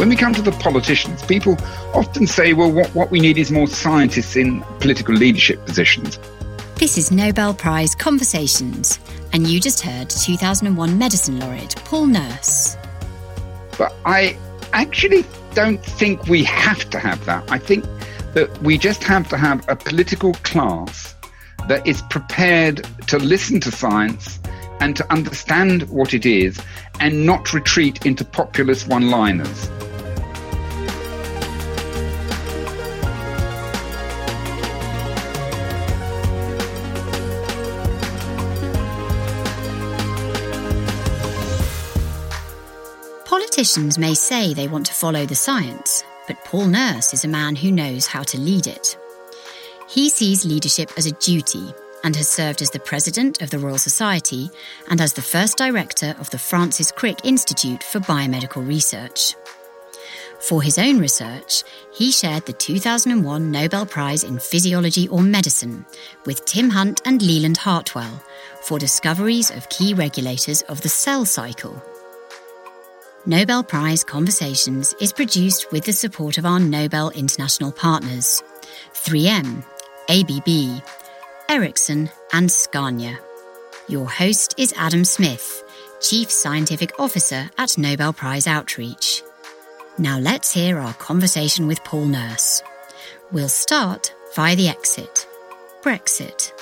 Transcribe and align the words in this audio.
When 0.00 0.08
we 0.08 0.16
come 0.16 0.32
to 0.32 0.40
the 0.40 0.52
politicians, 0.52 1.22
people 1.22 1.58
often 1.92 2.26
say, 2.26 2.54
well, 2.54 2.72
what, 2.72 2.88
what 2.94 3.10
we 3.10 3.20
need 3.20 3.36
is 3.36 3.52
more 3.52 3.66
scientists 3.66 4.34
in 4.34 4.62
political 4.80 5.14
leadership 5.14 5.62
positions. 5.66 6.18
This 6.76 6.96
is 6.96 7.10
Nobel 7.10 7.52
Prize 7.52 7.94
Conversations, 7.94 8.98
and 9.34 9.46
you 9.46 9.60
just 9.60 9.82
heard 9.82 10.08
2001 10.08 10.96
medicine 10.96 11.38
laureate 11.38 11.76
Paul 11.84 12.06
Nurse. 12.06 12.78
But 13.76 13.94
I 14.06 14.38
actually 14.72 15.26
don't 15.52 15.84
think 15.84 16.28
we 16.28 16.44
have 16.44 16.88
to 16.88 16.98
have 16.98 17.22
that. 17.26 17.52
I 17.52 17.58
think 17.58 17.84
that 18.32 18.58
we 18.62 18.78
just 18.78 19.04
have 19.04 19.28
to 19.28 19.36
have 19.36 19.68
a 19.68 19.76
political 19.76 20.32
class 20.32 21.14
that 21.68 21.86
is 21.86 22.00
prepared 22.08 22.88
to 23.08 23.18
listen 23.18 23.60
to 23.60 23.70
science 23.70 24.40
and 24.80 24.96
to 24.96 25.12
understand 25.12 25.82
what 25.90 26.14
it 26.14 26.24
is 26.24 26.58
and 27.00 27.26
not 27.26 27.52
retreat 27.52 28.06
into 28.06 28.24
populist 28.24 28.88
one 28.88 29.10
liners. 29.10 29.68
Politicians 43.60 43.98
may 43.98 44.14
say 44.14 44.54
they 44.54 44.68
want 44.68 44.86
to 44.86 44.94
follow 44.94 45.26
the 45.26 45.34
science, 45.34 46.02
but 46.26 46.42
Paul 46.46 46.68
Nurse 46.68 47.12
is 47.12 47.26
a 47.26 47.28
man 47.28 47.56
who 47.56 47.70
knows 47.70 48.06
how 48.06 48.22
to 48.22 48.40
lead 48.40 48.66
it. 48.66 48.96
He 49.86 50.08
sees 50.08 50.46
leadership 50.46 50.90
as 50.96 51.04
a 51.04 51.12
duty 51.12 51.74
and 52.02 52.16
has 52.16 52.26
served 52.26 52.62
as 52.62 52.70
the 52.70 52.78
president 52.78 53.42
of 53.42 53.50
the 53.50 53.58
Royal 53.58 53.76
Society 53.76 54.48
and 54.88 54.98
as 54.98 55.12
the 55.12 55.20
first 55.20 55.58
director 55.58 56.16
of 56.18 56.30
the 56.30 56.38
Francis 56.38 56.90
Crick 56.90 57.18
Institute 57.22 57.82
for 57.82 58.00
Biomedical 58.00 58.66
Research. 58.66 59.34
For 60.40 60.62
his 60.62 60.78
own 60.78 60.98
research, 60.98 61.62
he 61.92 62.10
shared 62.10 62.46
the 62.46 62.54
2001 62.54 63.50
Nobel 63.50 63.84
Prize 63.84 64.24
in 64.24 64.38
Physiology 64.38 65.06
or 65.08 65.20
Medicine 65.20 65.84
with 66.24 66.46
Tim 66.46 66.70
Hunt 66.70 67.02
and 67.04 67.20
Leland 67.20 67.58
Hartwell 67.58 68.24
for 68.62 68.78
discoveries 68.78 69.50
of 69.50 69.68
key 69.68 69.92
regulators 69.92 70.62
of 70.62 70.80
the 70.80 70.88
cell 70.88 71.26
cycle. 71.26 71.82
Nobel 73.26 73.62
Prize 73.62 74.02
Conversations 74.02 74.94
is 74.98 75.12
produced 75.12 75.70
with 75.70 75.84
the 75.84 75.92
support 75.92 76.38
of 76.38 76.46
our 76.46 76.58
Nobel 76.58 77.10
International 77.10 77.70
partners 77.70 78.42
3M, 78.94 79.62
ABB, 80.08 80.82
Ericsson, 81.50 82.08
and 82.32 82.50
Scania. 82.50 83.18
Your 83.88 84.08
host 84.08 84.54
is 84.56 84.72
Adam 84.74 85.04
Smith, 85.04 85.62
Chief 86.00 86.30
Scientific 86.30 86.98
Officer 86.98 87.50
at 87.58 87.76
Nobel 87.76 88.14
Prize 88.14 88.46
Outreach. 88.46 89.22
Now 89.98 90.18
let's 90.18 90.54
hear 90.54 90.78
our 90.78 90.94
conversation 90.94 91.66
with 91.66 91.84
Paul 91.84 92.06
Nurse. 92.06 92.62
We'll 93.32 93.50
start 93.50 94.14
via 94.34 94.56
the 94.56 94.68
exit 94.68 95.26
Brexit 95.82 96.52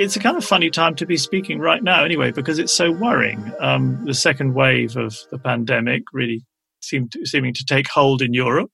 it's 0.00 0.16
a 0.16 0.18
kind 0.18 0.38
of 0.38 0.44
funny 0.44 0.70
time 0.70 0.94
to 0.94 1.04
be 1.04 1.18
speaking 1.18 1.58
right 1.58 1.82
now, 1.82 2.02
anyway, 2.02 2.30
because 2.30 2.58
it's 2.58 2.72
so 2.72 2.90
worrying. 2.90 3.52
Um, 3.60 4.02
the 4.06 4.14
second 4.14 4.54
wave 4.54 4.96
of 4.96 5.14
the 5.30 5.38
pandemic 5.38 6.04
really 6.14 6.42
seemed 6.80 7.12
to, 7.12 7.26
seeming 7.26 7.52
to 7.52 7.64
take 7.66 7.86
hold 7.86 8.22
in 8.22 8.32
Europe, 8.32 8.70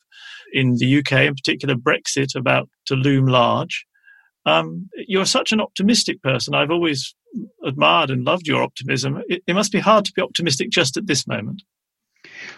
in 0.52 0.76
the 0.76 0.98
UK 0.98 1.12
in 1.12 1.34
particular, 1.34 1.74
Brexit 1.74 2.36
about 2.36 2.68
to 2.86 2.94
loom 2.94 3.26
large. 3.26 3.84
Um, 4.46 4.88
you're 5.08 5.26
such 5.26 5.50
an 5.50 5.60
optimistic 5.60 6.22
person. 6.22 6.54
I've 6.54 6.70
always 6.70 7.12
admired 7.64 8.10
and 8.10 8.24
loved 8.24 8.46
your 8.46 8.62
optimism. 8.62 9.20
It, 9.28 9.42
it 9.48 9.54
must 9.54 9.72
be 9.72 9.80
hard 9.80 10.04
to 10.04 10.12
be 10.12 10.22
optimistic 10.22 10.70
just 10.70 10.96
at 10.96 11.08
this 11.08 11.26
moment. 11.26 11.60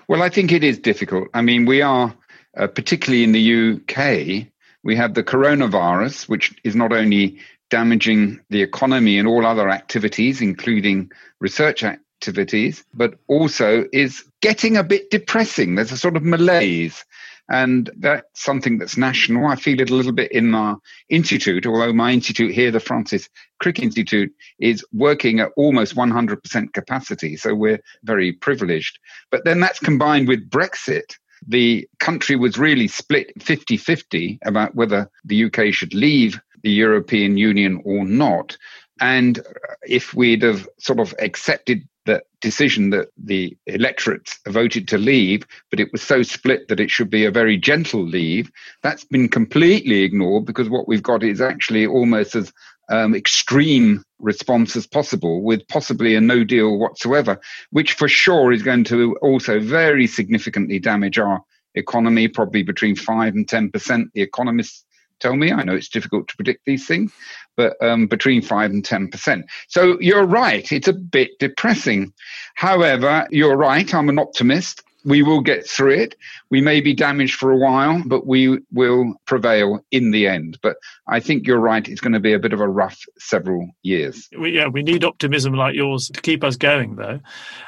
Well, 0.08 0.22
I 0.22 0.28
think 0.28 0.52
it 0.52 0.62
is 0.62 0.78
difficult. 0.78 1.28
I 1.32 1.40
mean, 1.40 1.64
we 1.64 1.80
are, 1.80 2.14
uh, 2.58 2.66
particularly 2.66 3.24
in 3.24 3.32
the 3.32 3.72
UK, 3.72 4.46
we 4.84 4.94
have 4.94 5.14
the 5.14 5.24
coronavirus, 5.24 6.28
which 6.28 6.54
is 6.64 6.76
not 6.76 6.92
only 6.92 7.38
damaging 7.70 8.40
the 8.50 8.62
economy 8.62 9.18
and 9.18 9.28
all 9.28 9.46
other 9.46 9.68
activities, 9.68 10.40
including 10.40 11.10
research 11.40 11.84
activities, 11.84 12.84
but 12.94 13.14
also 13.28 13.86
is 13.92 14.24
getting 14.40 14.76
a 14.76 14.84
bit 14.84 15.10
depressing. 15.10 15.74
There's 15.74 15.92
a 15.92 15.96
sort 15.96 16.16
of 16.16 16.22
malaise. 16.22 17.04
And 17.50 17.90
that's 17.96 18.42
something 18.42 18.76
that's 18.76 18.98
national. 18.98 19.46
I 19.46 19.56
feel 19.56 19.80
it 19.80 19.88
a 19.88 19.94
little 19.94 20.12
bit 20.12 20.30
in 20.32 20.54
our 20.54 20.78
institute, 21.08 21.66
although 21.66 21.94
my 21.94 22.12
institute 22.12 22.52
here, 22.52 22.70
the 22.70 22.80
Francis 22.80 23.30
Crick 23.58 23.78
Institute, 23.78 24.30
is 24.58 24.84
working 24.92 25.40
at 25.40 25.52
almost 25.56 25.96
100% 25.96 26.72
capacity. 26.74 27.36
So 27.36 27.54
we're 27.54 27.80
very 28.04 28.32
privileged. 28.32 28.98
But 29.30 29.46
then 29.46 29.60
that's 29.60 29.78
combined 29.78 30.28
with 30.28 30.50
Brexit. 30.50 31.16
The 31.46 31.88
country 32.00 32.36
was 32.36 32.58
really 32.58 32.88
split 32.88 33.32
50 33.42 33.78
50 33.78 34.40
about 34.44 34.74
whether 34.74 35.10
the 35.24 35.44
UK 35.44 35.72
should 35.72 35.94
leave 35.94 36.38
the 36.62 36.70
European 36.70 37.36
Union 37.36 37.80
or 37.84 38.04
not. 38.04 38.56
And 39.00 39.40
if 39.86 40.14
we'd 40.14 40.42
have 40.42 40.68
sort 40.78 41.00
of 41.00 41.14
accepted 41.20 41.86
the 42.04 42.22
decision 42.40 42.90
that 42.90 43.08
the 43.16 43.56
electorate 43.66 44.30
voted 44.46 44.88
to 44.88 44.98
leave, 44.98 45.46
but 45.70 45.78
it 45.78 45.92
was 45.92 46.02
so 46.02 46.22
split 46.22 46.66
that 46.68 46.80
it 46.80 46.90
should 46.90 47.10
be 47.10 47.24
a 47.24 47.30
very 47.30 47.56
gentle 47.56 48.02
leave, 48.02 48.50
that's 48.82 49.04
been 49.04 49.28
completely 49.28 50.02
ignored 50.02 50.46
because 50.46 50.68
what 50.68 50.88
we've 50.88 51.02
got 51.02 51.22
is 51.22 51.40
actually 51.40 51.86
almost 51.86 52.34
as 52.34 52.52
um, 52.90 53.14
extreme 53.14 54.02
response 54.18 54.74
as 54.74 54.86
possible, 54.86 55.42
with 55.42 55.66
possibly 55.68 56.14
a 56.14 56.20
no 56.20 56.42
deal 56.44 56.78
whatsoever, 56.78 57.38
which 57.70 57.92
for 57.92 58.08
sure 58.08 58.52
is 58.52 58.62
going 58.62 58.84
to 58.84 59.16
also 59.16 59.60
very 59.60 60.06
significantly 60.06 60.78
damage 60.78 61.18
our 61.18 61.42
economy, 61.74 62.28
probably 62.28 62.62
between 62.62 62.96
5 62.96 63.34
and 63.34 63.46
10%. 63.46 64.06
The 64.14 64.22
economists 64.22 64.84
tell 65.20 65.36
me. 65.36 65.52
I 65.52 65.62
know 65.62 65.74
it's 65.74 65.88
difficult 65.88 66.28
to 66.28 66.36
predict 66.36 66.64
these 66.64 66.86
things, 66.86 67.12
but 67.56 67.76
um, 67.82 68.06
between 68.06 68.42
5 68.42 68.70
and 68.70 68.84
10%. 68.84 69.42
So 69.68 69.98
you're 70.00 70.26
right, 70.26 70.70
it's 70.70 70.88
a 70.88 70.92
bit 70.92 71.38
depressing. 71.38 72.12
However, 72.54 73.26
you're 73.30 73.56
right, 73.56 73.92
I'm 73.94 74.08
an 74.08 74.18
optimist. 74.18 74.82
We 75.04 75.22
will 75.22 75.40
get 75.40 75.66
through 75.66 75.92
it. 75.92 76.16
We 76.50 76.60
may 76.60 76.80
be 76.80 76.92
damaged 76.92 77.36
for 77.36 77.52
a 77.52 77.56
while, 77.56 78.02
but 78.04 78.26
we 78.26 78.58
will 78.72 79.14
prevail 79.26 79.84
in 79.90 80.10
the 80.10 80.26
end. 80.26 80.58
But 80.60 80.76
I 81.06 81.20
think 81.20 81.46
you're 81.46 81.60
right, 81.60 81.88
it's 81.88 82.00
going 82.00 82.12
to 82.12 82.20
be 82.20 82.32
a 82.32 82.38
bit 82.38 82.52
of 82.52 82.60
a 82.60 82.68
rough 82.68 83.00
several 83.18 83.70
years. 83.82 84.28
We, 84.38 84.50
yeah, 84.50 84.66
we 84.66 84.82
need 84.82 85.04
optimism 85.04 85.54
like 85.54 85.76
yours 85.76 86.08
to 86.08 86.20
keep 86.20 86.42
us 86.42 86.56
going, 86.56 86.96
though. 86.96 87.20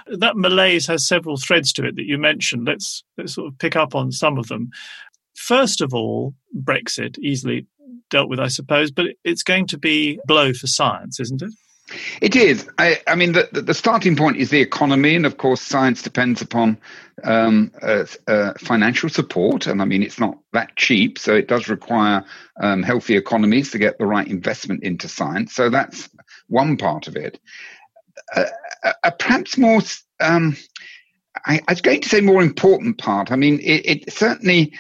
That 0.08 0.36
malaise 0.36 0.86
has 0.88 1.06
several 1.06 1.36
threads 1.36 1.72
to 1.74 1.86
it 1.86 1.96
that 1.96 2.06
you 2.06 2.18
mentioned. 2.18 2.66
Let's, 2.66 3.04
let's 3.16 3.34
sort 3.34 3.52
of 3.52 3.58
pick 3.58 3.76
up 3.76 3.94
on 3.94 4.10
some 4.12 4.36
of 4.36 4.48
them. 4.48 4.70
First 5.40 5.80
of 5.80 5.94
all, 5.94 6.34
Brexit, 6.54 7.18
easily 7.18 7.66
dealt 8.10 8.28
with, 8.28 8.38
I 8.38 8.48
suppose, 8.48 8.90
but 8.90 9.06
it's 9.24 9.42
going 9.42 9.66
to 9.68 9.78
be 9.78 10.20
blow 10.26 10.52
for 10.52 10.66
science, 10.66 11.18
isn't 11.18 11.40
it? 11.40 11.50
It 12.20 12.36
is. 12.36 12.68
I, 12.78 13.00
I 13.06 13.14
mean, 13.14 13.32
the, 13.32 13.48
the, 13.50 13.74
starting 13.74 14.16
point 14.16 14.36
is 14.36 14.50
the 14.50 14.60
economy, 14.60 15.16
and 15.16 15.24
of 15.24 15.38
course, 15.38 15.62
science 15.62 16.02
depends 16.02 16.42
upon 16.42 16.78
um, 17.24 17.72
uh, 17.80 18.04
uh, 18.28 18.52
financial 18.58 19.08
support. 19.08 19.66
And 19.66 19.80
I 19.80 19.86
mean, 19.86 20.02
it's 20.02 20.20
not 20.20 20.38
that 20.52 20.76
cheap, 20.76 21.18
so 21.18 21.34
it 21.34 21.48
does 21.48 21.68
require 21.68 22.22
um, 22.60 22.82
healthy 22.82 23.16
economies 23.16 23.70
to 23.70 23.78
get 23.78 23.98
the 23.98 24.06
right 24.06 24.28
investment 24.28 24.84
into 24.84 25.08
science. 25.08 25.54
So 25.54 25.70
that's 25.70 26.10
one 26.48 26.76
part 26.76 27.08
of 27.08 27.16
it. 27.16 27.40
Uh, 28.36 28.44
a, 29.02 29.10
perhaps 29.12 29.56
more, 29.56 29.80
um, 30.20 30.56
I, 31.46 31.60
I, 31.66 31.72
was 31.72 31.80
going 31.80 32.02
to 32.02 32.08
say 32.08 32.20
more 32.20 32.42
important 32.42 32.98
part. 32.98 33.32
I 33.32 33.36
mean, 33.36 33.58
it, 33.60 33.86
it 33.86 34.12
certainly 34.12 34.74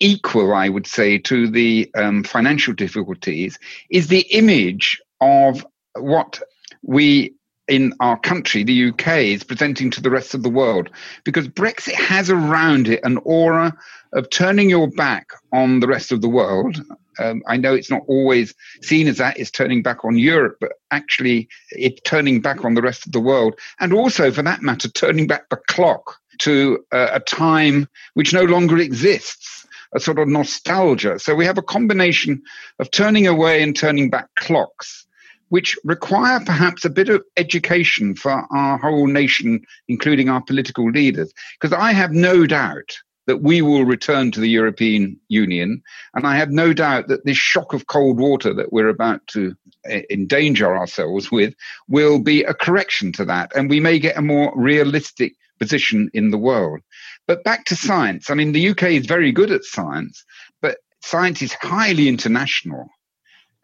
equal, 0.00 0.54
I 0.54 0.68
would 0.68 0.86
say, 0.86 1.18
to 1.18 1.48
the 1.48 1.90
um, 1.94 2.24
financial 2.24 2.74
difficulties 2.74 3.58
is 3.90 4.08
the 4.08 4.26
image 4.30 5.00
of 5.20 5.66
what 5.94 6.40
we 6.82 7.34
in 7.66 7.94
our 8.00 8.18
country, 8.18 8.62
the 8.62 8.90
UK, 8.90 9.08
is 9.18 9.44
presenting 9.44 9.90
to 9.90 10.02
the 10.02 10.10
rest 10.10 10.34
of 10.34 10.42
the 10.42 10.50
world. 10.50 10.90
Because 11.24 11.48
Brexit 11.48 11.94
has 11.94 12.28
around 12.30 12.88
it 12.88 13.00
an 13.04 13.18
aura 13.24 13.74
of 14.12 14.28
turning 14.30 14.70
your 14.70 14.88
back 14.88 15.28
on 15.52 15.80
the 15.80 15.88
rest 15.88 16.12
of 16.12 16.20
the 16.20 16.28
world. 16.28 16.82
Um, 17.18 17.42
I 17.46 17.56
know 17.56 17.74
it's 17.74 17.90
not 17.90 18.02
always 18.06 18.54
seen 18.82 19.08
as 19.08 19.18
that, 19.18 19.38
it's 19.38 19.50
turning 19.50 19.82
back 19.82 20.04
on 20.04 20.18
Europe, 20.18 20.56
but 20.60 20.72
actually 20.90 21.48
it's 21.70 22.00
turning 22.02 22.40
back 22.40 22.64
on 22.64 22.74
the 22.74 22.82
rest 22.82 23.06
of 23.06 23.12
the 23.12 23.20
world. 23.20 23.58
And 23.80 23.92
also, 23.92 24.30
for 24.30 24.42
that 24.42 24.62
matter, 24.62 24.88
turning 24.88 25.26
back 25.26 25.48
the 25.48 25.56
clock 25.68 26.18
to 26.40 26.84
uh, 26.92 27.08
a 27.12 27.20
time 27.20 27.88
which 28.14 28.32
no 28.32 28.42
longer 28.42 28.78
exists 28.78 29.63
a 29.94 30.00
sort 30.00 30.18
of 30.18 30.28
nostalgia. 30.28 31.18
So 31.18 31.34
we 31.34 31.46
have 31.46 31.58
a 31.58 31.62
combination 31.62 32.42
of 32.78 32.90
turning 32.90 33.26
away 33.26 33.62
and 33.62 33.76
turning 33.76 34.10
back 34.10 34.28
clocks, 34.36 35.06
which 35.48 35.76
require 35.84 36.40
perhaps 36.40 36.84
a 36.84 36.90
bit 36.90 37.08
of 37.08 37.22
education 37.36 38.14
for 38.14 38.44
our 38.50 38.78
whole 38.78 39.06
nation, 39.06 39.64
including 39.88 40.28
our 40.28 40.42
political 40.42 40.90
leaders. 40.90 41.32
Because 41.60 41.72
I 41.72 41.92
have 41.92 42.12
no 42.12 42.46
doubt 42.46 42.96
that 43.26 43.42
we 43.42 43.62
will 43.62 43.84
return 43.84 44.30
to 44.32 44.40
the 44.40 44.48
European 44.48 45.18
Union. 45.28 45.82
And 46.14 46.26
I 46.26 46.36
have 46.36 46.50
no 46.50 46.72
doubt 46.72 47.08
that 47.08 47.24
this 47.24 47.38
shock 47.38 47.72
of 47.72 47.86
cold 47.86 48.18
water 48.18 48.52
that 48.54 48.72
we're 48.72 48.88
about 48.88 49.26
to 49.28 49.54
eh, 49.86 50.02
endanger 50.10 50.76
ourselves 50.76 51.30
with 51.30 51.54
will 51.88 52.18
be 52.18 52.42
a 52.42 52.54
correction 52.54 53.12
to 53.12 53.24
that. 53.26 53.52
And 53.56 53.70
we 53.70 53.80
may 53.80 53.98
get 53.98 54.18
a 54.18 54.22
more 54.22 54.52
realistic 54.54 55.34
position 55.58 56.10
in 56.12 56.30
the 56.30 56.38
world. 56.38 56.80
But 57.26 57.44
back 57.44 57.64
to 57.66 57.76
science. 57.76 58.30
I 58.30 58.34
mean, 58.34 58.52
the 58.52 58.68
UK 58.68 58.84
is 58.84 59.06
very 59.06 59.32
good 59.32 59.50
at 59.50 59.64
science, 59.64 60.24
but 60.60 60.78
science 61.02 61.42
is 61.42 61.52
highly 61.54 62.08
international. 62.08 62.88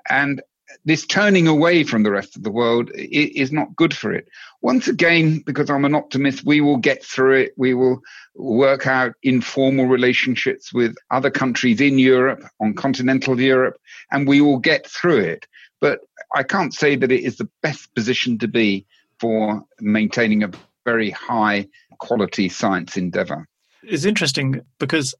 And 0.08 0.42
this 0.84 1.06
turning 1.06 1.46
away 1.46 1.84
from 1.84 2.02
the 2.02 2.10
rest 2.10 2.36
of 2.36 2.42
the 2.42 2.50
world 2.50 2.90
is 2.94 3.52
not 3.52 3.76
good 3.76 3.94
for 3.94 4.12
it. 4.12 4.28
Once 4.62 4.88
again, 4.88 5.42
because 5.44 5.68
I'm 5.68 5.84
an 5.84 5.94
optimist, 5.94 6.44
we 6.44 6.60
will 6.60 6.76
get 6.76 7.04
through 7.04 7.34
it. 7.34 7.52
We 7.56 7.74
will 7.74 8.00
work 8.34 8.86
out 8.86 9.14
informal 9.22 9.86
relationships 9.86 10.72
with 10.72 10.94
other 11.10 11.30
countries 11.30 11.80
in 11.80 11.98
Europe, 11.98 12.42
on 12.60 12.74
continental 12.74 13.38
Europe, 13.40 13.76
and 14.10 14.26
we 14.26 14.40
will 14.40 14.58
get 14.58 14.86
through 14.86 15.20
it. 15.20 15.46
But 15.80 16.00
I 16.34 16.42
can't 16.42 16.74
say 16.74 16.96
that 16.96 17.12
it 17.12 17.24
is 17.24 17.36
the 17.36 17.48
best 17.62 17.94
position 17.94 18.38
to 18.38 18.48
be 18.48 18.86
for 19.18 19.62
maintaining 19.80 20.42
a 20.44 20.50
very 20.84 21.10
high 21.10 21.68
quality 21.98 22.48
science 22.48 22.96
endeavor. 22.96 23.46
It's 23.82 24.04
interesting 24.04 24.60
because 24.78 25.14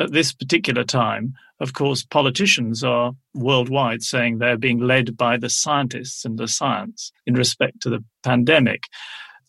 at 0.00 0.12
this 0.12 0.32
particular 0.32 0.84
time, 0.84 1.34
of 1.60 1.72
course, 1.72 2.04
politicians 2.04 2.82
are 2.82 3.12
worldwide 3.34 4.02
saying 4.02 4.38
they're 4.38 4.56
being 4.56 4.80
led 4.80 5.16
by 5.16 5.36
the 5.36 5.48
scientists 5.48 6.24
and 6.24 6.38
the 6.38 6.48
science 6.48 7.12
in 7.26 7.34
respect 7.34 7.80
to 7.82 7.90
the 7.90 8.04
pandemic, 8.22 8.84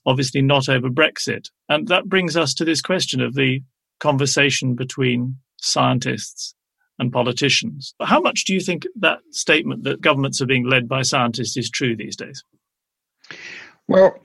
obviously 0.06 0.42
not 0.42 0.70
over 0.70 0.90
Brexit. 0.90 1.50
And 1.68 1.88
that 1.88 2.08
brings 2.08 2.38
us 2.38 2.54
to 2.56 2.66
this 2.66 2.82
question 2.82 3.22
of 3.22 3.34
the 3.34 3.62
conversation 4.00 4.76
between 4.76 5.38
scientists 5.62 6.54
and 7.00 7.12
politicians. 7.12 7.94
How 8.02 8.20
much 8.22 8.46
do 8.46 8.54
you 8.54 8.60
think 8.60 8.86
that 9.00 9.20
statement 9.32 9.84
that 9.84 10.02
governments 10.02 10.42
are 10.42 10.46
being 10.46 10.70
led 10.70 10.88
by 10.88 11.02
scientists 11.02 11.58
is 11.58 11.70
true 11.70 11.96
these 11.96 12.16
days? 12.16 12.44
Well, 13.88 14.16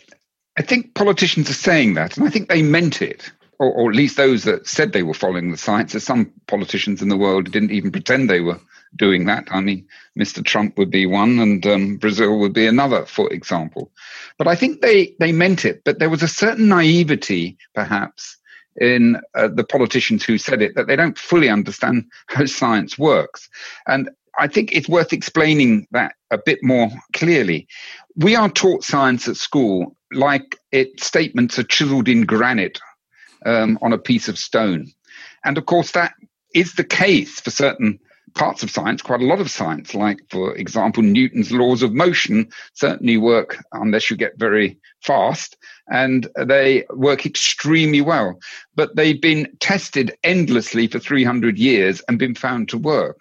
I 0.58 0.62
think 0.62 0.94
politicians 0.94 1.48
are 1.50 1.54
saying 1.54 1.94
that, 1.94 2.16
and 2.16 2.26
I 2.26 2.30
think 2.30 2.48
they 2.48 2.62
meant 2.62 3.00
it 3.00 3.30
or, 3.60 3.70
or, 3.72 3.90
at 3.90 3.96
least 3.96 4.16
those 4.16 4.44
that 4.44 4.66
said 4.66 4.92
they 4.92 5.02
were 5.02 5.12
following 5.12 5.50
the 5.50 5.56
science. 5.58 5.92
There's 5.92 6.02
some 6.02 6.32
politicians 6.46 7.02
in 7.02 7.10
the 7.10 7.16
world 7.16 7.46
who 7.46 7.52
didn't 7.52 7.72
even 7.72 7.92
pretend 7.92 8.30
they 8.30 8.40
were 8.40 8.58
doing 8.96 9.26
that. 9.26 9.48
I 9.50 9.60
mean, 9.60 9.86
Mr. 10.18 10.42
Trump 10.42 10.78
would 10.78 10.90
be 10.90 11.04
one, 11.04 11.38
and 11.38 11.64
um, 11.66 11.96
Brazil 11.98 12.38
would 12.38 12.54
be 12.54 12.66
another, 12.66 13.04
for 13.04 13.30
example. 13.30 13.92
But 14.38 14.48
I 14.48 14.54
think 14.54 14.80
they 14.80 15.14
they 15.20 15.30
meant 15.30 15.66
it. 15.66 15.82
But 15.84 15.98
there 15.98 16.08
was 16.08 16.22
a 16.22 16.28
certain 16.28 16.68
naivety, 16.68 17.58
perhaps, 17.74 18.38
in 18.80 19.20
uh, 19.34 19.48
the 19.48 19.64
politicians 19.64 20.24
who 20.24 20.38
said 20.38 20.62
it 20.62 20.74
that 20.74 20.86
they 20.86 20.96
don't 20.96 21.18
fully 21.18 21.50
understand 21.50 22.06
how 22.28 22.46
science 22.46 22.98
works. 22.98 23.50
And 23.86 24.08
I 24.38 24.46
think 24.46 24.74
it's 24.74 24.88
worth 24.88 25.12
explaining 25.12 25.86
that 25.90 26.14
a 26.30 26.38
bit 26.38 26.60
more 26.62 26.88
clearly. 27.12 27.68
We 28.16 28.36
are 28.36 28.48
taught 28.48 28.84
science 28.84 29.28
at 29.28 29.36
school 29.36 29.96
like 30.12 30.56
its 30.72 31.06
statements 31.06 31.58
are 31.58 31.64
chiseled 31.64 32.08
in 32.08 32.24
granite 32.24 32.80
um, 33.46 33.78
on 33.82 33.92
a 33.92 33.98
piece 33.98 34.28
of 34.28 34.38
stone. 34.38 34.90
And 35.44 35.58
of 35.58 35.66
course, 35.66 35.92
that 35.92 36.14
is 36.54 36.74
the 36.74 36.84
case 36.84 37.40
for 37.40 37.50
certain 37.50 37.98
parts 38.34 38.62
of 38.62 38.70
science, 38.70 39.02
quite 39.02 39.20
a 39.20 39.26
lot 39.26 39.40
of 39.40 39.50
science, 39.50 39.94
like, 39.94 40.20
for 40.30 40.54
example, 40.56 41.02
Newton's 41.02 41.52
laws 41.52 41.82
of 41.82 41.92
motion 41.92 42.48
certainly 42.74 43.16
work 43.16 43.62
unless 43.72 44.10
you 44.10 44.16
get 44.16 44.38
very 44.38 44.78
fast, 45.02 45.56
and 45.88 46.28
they 46.36 46.84
work 46.90 47.26
extremely 47.26 48.00
well. 48.00 48.38
But 48.74 48.94
they've 48.96 49.20
been 49.20 49.48
tested 49.60 50.16
endlessly 50.22 50.86
for 50.86 50.98
300 50.98 51.58
years 51.58 52.02
and 52.08 52.18
been 52.18 52.34
found 52.34 52.68
to 52.68 52.78
work. 52.78 53.18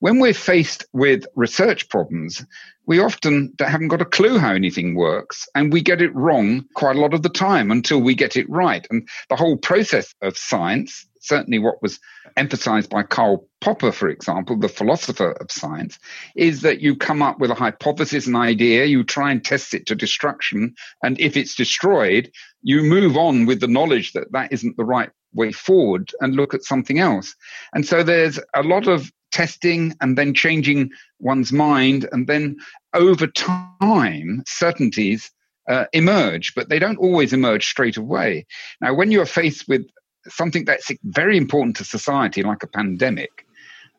When 0.00 0.18
we're 0.18 0.34
faced 0.34 0.86
with 0.94 1.26
research 1.36 1.90
problems, 1.90 2.44
we 2.86 2.98
often 2.98 3.52
haven't 3.60 3.88
got 3.88 4.00
a 4.00 4.06
clue 4.06 4.38
how 4.38 4.54
anything 4.54 4.94
works 4.94 5.46
and 5.54 5.70
we 5.70 5.82
get 5.82 6.00
it 6.00 6.14
wrong 6.14 6.64
quite 6.74 6.96
a 6.96 7.00
lot 7.00 7.12
of 7.12 7.22
the 7.22 7.28
time 7.28 7.70
until 7.70 8.00
we 8.00 8.14
get 8.14 8.34
it 8.34 8.48
right. 8.48 8.86
And 8.90 9.06
the 9.28 9.36
whole 9.36 9.58
process 9.58 10.14
of 10.22 10.38
science, 10.38 11.06
certainly 11.20 11.58
what 11.58 11.82
was 11.82 12.00
emphasized 12.38 12.88
by 12.88 13.02
Karl 13.02 13.46
Popper, 13.60 13.92
for 13.92 14.08
example, 14.08 14.58
the 14.58 14.70
philosopher 14.70 15.32
of 15.32 15.52
science, 15.52 15.98
is 16.34 16.62
that 16.62 16.80
you 16.80 16.96
come 16.96 17.20
up 17.20 17.38
with 17.38 17.50
a 17.50 17.54
hypothesis, 17.54 18.26
an 18.26 18.36
idea, 18.36 18.86
you 18.86 19.04
try 19.04 19.30
and 19.30 19.44
test 19.44 19.74
it 19.74 19.84
to 19.86 19.94
destruction. 19.94 20.74
And 21.02 21.20
if 21.20 21.36
it's 21.36 21.54
destroyed, 21.54 22.32
you 22.62 22.82
move 22.82 23.18
on 23.18 23.44
with 23.44 23.60
the 23.60 23.68
knowledge 23.68 24.14
that 24.14 24.32
that 24.32 24.50
isn't 24.50 24.78
the 24.78 24.84
right 24.84 25.10
way 25.34 25.52
forward 25.52 26.10
and 26.20 26.34
look 26.34 26.54
at 26.54 26.64
something 26.64 26.98
else. 26.98 27.36
And 27.74 27.84
so 27.84 28.02
there's 28.02 28.40
a 28.54 28.62
lot 28.62 28.88
of 28.88 29.12
testing 29.30 29.94
and 30.00 30.16
then 30.16 30.34
changing 30.34 30.90
one's 31.18 31.52
mind. 31.52 32.08
And 32.12 32.26
then 32.26 32.56
over 32.94 33.26
time, 33.26 34.42
certainties 34.46 35.30
uh, 35.68 35.84
emerge, 35.92 36.54
but 36.54 36.68
they 36.68 36.78
don't 36.78 36.98
always 36.98 37.32
emerge 37.32 37.66
straight 37.66 37.96
away. 37.96 38.46
Now, 38.80 38.94
when 38.94 39.10
you're 39.10 39.26
faced 39.26 39.68
with 39.68 39.86
something 40.28 40.64
that's 40.64 40.90
very 41.04 41.36
important 41.36 41.76
to 41.76 41.84
society, 41.84 42.42
like 42.42 42.62
a 42.62 42.68
pandemic, 42.68 43.46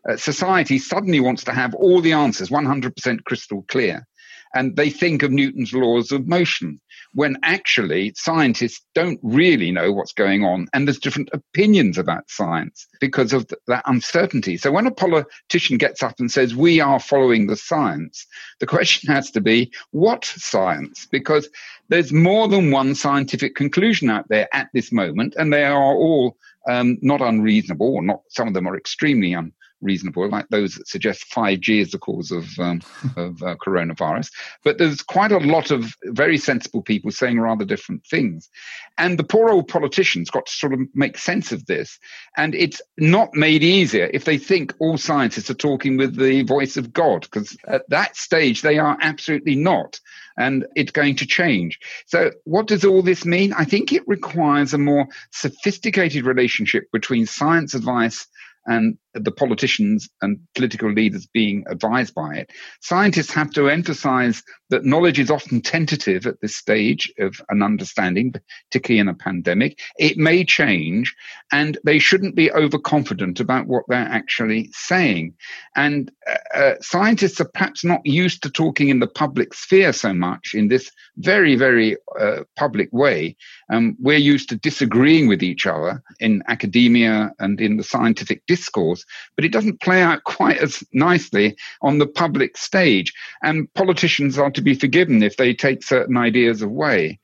uh, 0.10 0.18
society 0.18 0.80
suddenly 0.80 1.20
wants 1.20 1.44
to 1.44 1.54
have 1.54 1.76
all 1.76 2.02
the 2.02 2.14
answers 2.14 2.50
100% 2.50 3.24
crystal 3.24 3.64
clear 3.68 4.06
and 4.54 4.76
they 4.76 4.90
think 4.90 5.24
of 5.24 5.32
Newton's 5.32 5.74
laws 5.74 6.12
of 6.12 6.28
motion 6.28 6.80
when 7.14 7.38
actually 7.44 8.14
scientists 8.16 8.82
don't 8.96 9.20
really 9.22 9.72
know 9.72 9.92
what's 9.92 10.14
going 10.14 10.44
on 10.44 10.68
and 10.74 10.88
there's 10.88 11.00
different 11.00 11.30
opinions 11.34 11.98
about 11.98 12.30
science 12.30 12.88
because 13.00 13.34
of 13.34 13.48
that 13.68 13.84
uncertainty. 13.86 14.58
So 14.58 14.72
when 14.72 14.88
a 14.88 14.92
politician 14.92 15.78
gets 15.78 16.02
up 16.02 16.20
and 16.20 16.32
says, 16.32 16.56
we 16.56 16.80
are 16.80 17.00
following 17.00 17.48
the 17.48 17.58
science, 17.58 18.26
the 18.60 18.68
question 18.68 19.14
has 19.14 19.32
to 19.32 19.42
be, 19.42 19.72
what 19.92 20.24
science? 20.26 21.08
Because 21.12 21.50
there's 21.90 22.14
more 22.14 22.48
than 22.48 22.72
one 22.72 22.96
scientific 22.96 23.56
conclusion 23.56 24.10
out 24.10 24.30
there 24.30 24.48
at 24.54 24.70
this 24.74 24.92
moment 24.92 25.36
and 25.38 25.52
they 25.52 25.66
are 25.66 25.94
all 25.94 26.38
um, 26.70 26.98
not 27.02 27.22
unreasonable, 27.22 27.96
or 27.96 28.04
not 28.04 28.22
some 28.30 28.48
of 28.48 28.54
them 28.54 28.68
are 28.68 28.78
extremely 28.78 29.34
un, 29.34 29.52
reasonable, 29.82 30.30
like 30.30 30.48
those 30.50 30.76
that 30.76 30.88
suggest 30.88 31.26
5G 31.32 31.82
is 31.82 31.92
the 31.92 32.00
cause 32.00 32.32
of 32.32 32.48
um, 32.60 32.82
of 33.18 33.42
uh, 33.44 33.56
coronavirus. 33.56 34.32
But 34.64 34.78
there's 34.78 35.02
quite 35.02 35.32
a 35.32 35.40
lot 35.40 35.72
of 35.72 35.94
very 36.06 36.38
sensible 36.38 36.82
people 36.82 37.12
saying 37.12 37.40
rather 37.40 37.66
different 37.66 38.06
things, 38.06 38.50
and 38.98 39.18
the 39.18 39.24
poor 39.24 39.50
old 39.50 39.68
politicians 39.68 40.30
got 40.30 40.46
to 40.46 40.52
sort 40.52 40.74
of 40.74 40.80
make 40.94 41.18
sense 41.18 41.52
of 41.52 41.66
this. 41.66 42.00
And 42.38 42.56
it's 42.56 42.82
not 42.98 43.34
made 43.34 43.64
easier 43.64 44.10
if 44.14 44.26
they 44.26 44.38
think 44.38 44.74
all 44.80 44.98
scientists 44.98 45.50
are 45.50 45.56
talking 45.56 45.98
with 45.98 46.16
the 46.16 46.44
voice 46.44 46.78
of 46.78 46.94
God, 46.94 47.22
because 47.22 47.58
at 47.68 47.90
that 47.90 48.16
stage 48.16 48.62
they 48.62 48.78
are 48.78 48.98
absolutely 49.02 49.56
not. 49.56 50.00
And 50.38 50.66
it's 50.76 50.92
going 50.92 51.18
to 51.18 51.28
change. 51.28 51.78
So, 52.06 52.32
what 52.46 52.68
does 52.68 52.86
all 52.86 53.02
this 53.02 53.26
mean? 53.26 53.54
I 53.54 53.66
think 53.66 53.92
it 53.92 54.08
requires 54.08 54.74
a 54.74 54.78
more 54.78 55.08
sophisticated 55.32 56.26
relationship 56.26 56.90
between 56.92 57.26
science 57.26 57.74
advice 57.74 58.28
and 58.66 58.98
the 59.14 59.32
politicians 59.32 60.10
and 60.22 60.40
political 60.56 60.92
leaders 60.92 61.28
being 61.28 61.64
advised 61.70 62.14
by 62.14 62.36
it. 62.36 62.52
Scientists 62.82 63.32
have 63.32 63.52
to 63.52 63.70
emphasize 63.70 64.44
that 64.70 64.86
knowledge 64.86 65.20
is 65.20 65.30
often 65.30 65.62
tentative 65.62 66.26
at 66.26 66.40
this 66.42 66.56
stage 66.56 67.12
of 67.20 67.42
an 67.50 67.62
understanding, 67.62 68.34
particularly 68.70 69.00
in 69.00 69.08
a 69.10 69.14
pandemic. 69.14 69.80
It 70.00 70.18
may 70.18 70.46
change, 70.46 71.14
and 71.52 71.78
they 71.84 72.00
shouldn't 72.00 72.36
be 72.36 72.52
overconfident 72.52 73.40
about 73.40 73.68
what 73.68 73.84
they're 73.88 74.00
actually 74.00 74.70
saying. 74.74 75.34
And 75.76 76.12
uh, 76.28 76.58
uh, 76.58 76.76
scientists 76.82 77.42
are 77.42 77.50
perhaps 77.54 77.84
not 77.84 78.02
used 78.06 78.44
to 78.44 78.50
talking 78.50 78.90
in 78.90 79.00
the 79.00 79.08
public 79.08 79.54
sphere 79.54 79.94
so 79.94 80.14
much 80.14 80.54
in 80.54 80.70
this 80.70 80.92
very, 81.18 81.56
very 81.56 81.98
uh, 82.20 82.44
public 82.56 82.90
way. 82.92 83.36
Um, 83.70 83.98
we're 84.00 84.18
used 84.18 84.50
to 84.50 84.56
disagreeing 84.56 85.28
with 85.28 85.44
each 85.44 85.68
other 85.68 86.02
in 86.20 86.44
academia 86.48 87.34
and 87.40 87.60
in 87.60 87.78
the 87.78 87.84
scientific 87.84 88.46
discourse, 88.48 89.01
but 89.36 89.46
it 89.46 89.52
doesn't 89.52 89.82
play 89.82 90.02
out 90.02 90.24
quite 90.24 90.58
as 90.58 90.84
nicely 90.94 91.56
on 91.82 91.98
the 91.98 92.08
public 92.08 92.58
stage. 92.58 93.14
And 93.44 93.72
politicians 93.74 94.38
are 94.38 94.52
to 94.52 94.62
be 94.62 94.74
forgiven 94.74 95.24
if 95.24 95.38
they 95.38 95.54
take 95.54 95.84
certain 95.84 96.18
ideas 96.18 96.62
away. 96.62 97.20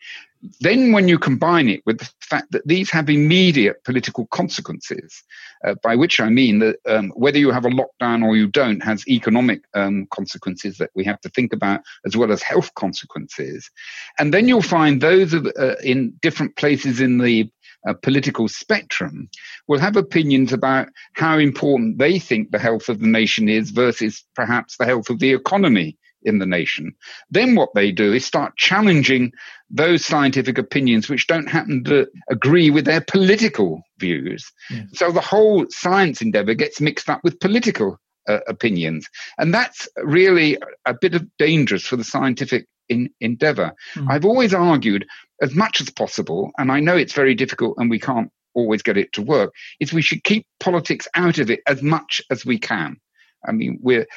Then, 0.59 0.91
when 0.91 1.07
you 1.07 1.17
combine 1.17 1.67
it 1.67 1.81
with 1.85 1.97
the 1.97 2.09
fact 2.21 2.51
that 2.51 2.67
these 2.67 2.91
have 2.91 3.09
immediate 3.09 3.83
political 3.83 4.27
consequences, 4.27 5.23
uh, 5.65 5.73
by 5.81 5.95
which 5.95 6.19
I 6.19 6.29
mean 6.29 6.59
that 6.59 6.77
um, 6.85 7.09
whether 7.15 7.39
you 7.39 7.51
have 7.51 7.65
a 7.65 7.69
lockdown 7.69 8.23
or 8.23 8.35
you 8.35 8.47
don't 8.47 8.83
has 8.83 9.07
economic 9.07 9.61
um, 9.73 10.07
consequences 10.11 10.77
that 10.77 10.91
we 10.93 11.03
have 11.05 11.19
to 11.21 11.29
think 11.29 11.53
about, 11.53 11.81
as 12.05 12.15
well 12.15 12.31
as 12.31 12.43
health 12.43 12.73
consequences. 12.75 13.71
And 14.19 14.33
then 14.33 14.47
you'll 14.47 14.61
find 14.61 15.01
those 15.01 15.33
of, 15.33 15.47
uh, 15.57 15.75
in 15.83 16.13
different 16.21 16.55
places 16.55 17.01
in 17.01 17.17
the 17.17 17.49
uh, 17.87 17.93
political 17.93 18.47
spectrum 18.47 19.29
will 19.67 19.79
have 19.79 19.95
opinions 19.95 20.53
about 20.53 20.89
how 21.13 21.37
important 21.37 21.97
they 21.97 22.19
think 22.19 22.51
the 22.51 22.59
health 22.59 22.89
of 22.89 22.99
the 22.99 23.07
nation 23.07 23.49
is 23.49 23.71
versus 23.71 24.23
perhaps 24.35 24.77
the 24.77 24.85
health 24.85 25.09
of 25.09 25.19
the 25.19 25.33
economy 25.33 25.97
in 26.23 26.39
the 26.39 26.45
nation. 26.45 26.93
Then 27.29 27.55
what 27.55 27.69
they 27.73 27.91
do 27.91 28.11
is 28.13 28.25
start 28.25 28.57
challenging 28.57 29.31
those 29.69 30.05
scientific 30.05 30.57
opinions 30.57 31.09
which 31.09 31.27
don't 31.27 31.49
happen 31.49 31.83
to 31.85 32.07
agree 32.29 32.69
with 32.69 32.85
their 32.85 33.01
political 33.01 33.81
views. 33.99 34.51
Yeah. 34.69 34.83
So 34.93 35.11
the 35.11 35.21
whole 35.21 35.65
science 35.69 36.21
endeavor 36.21 36.53
gets 36.53 36.81
mixed 36.81 37.09
up 37.09 37.21
with 37.23 37.39
political 37.39 37.97
uh, 38.27 38.39
opinions. 38.47 39.07
And 39.37 39.53
that's 39.53 39.87
really 39.97 40.57
a 40.85 40.93
bit 40.93 41.15
of 41.15 41.25
dangerous 41.37 41.85
for 41.85 41.95
the 41.95 42.03
scientific 42.03 42.67
in, 42.89 43.09
endeavor. 43.21 43.73
Mm. 43.95 44.07
I've 44.09 44.25
always 44.25 44.53
argued 44.53 45.05
as 45.41 45.55
much 45.55 45.81
as 45.81 45.89
possible, 45.89 46.51
and 46.57 46.71
I 46.71 46.79
know 46.79 46.95
it's 46.95 47.13
very 47.13 47.35
difficult 47.35 47.75
and 47.77 47.89
we 47.89 47.99
can't 47.99 48.31
always 48.53 48.81
get 48.81 48.97
it 48.97 49.13
to 49.13 49.21
work, 49.21 49.53
is 49.79 49.93
we 49.93 50.01
should 50.01 50.23
keep 50.23 50.45
politics 50.59 51.07
out 51.15 51.37
of 51.37 51.51
it 51.51 51.61
as 51.67 51.81
much 51.81 52.21
as 52.31 52.45
we 52.45 52.57
can. 52.57 52.97
I 53.45 53.51
mean, 53.51 53.79
we're, 53.81 54.07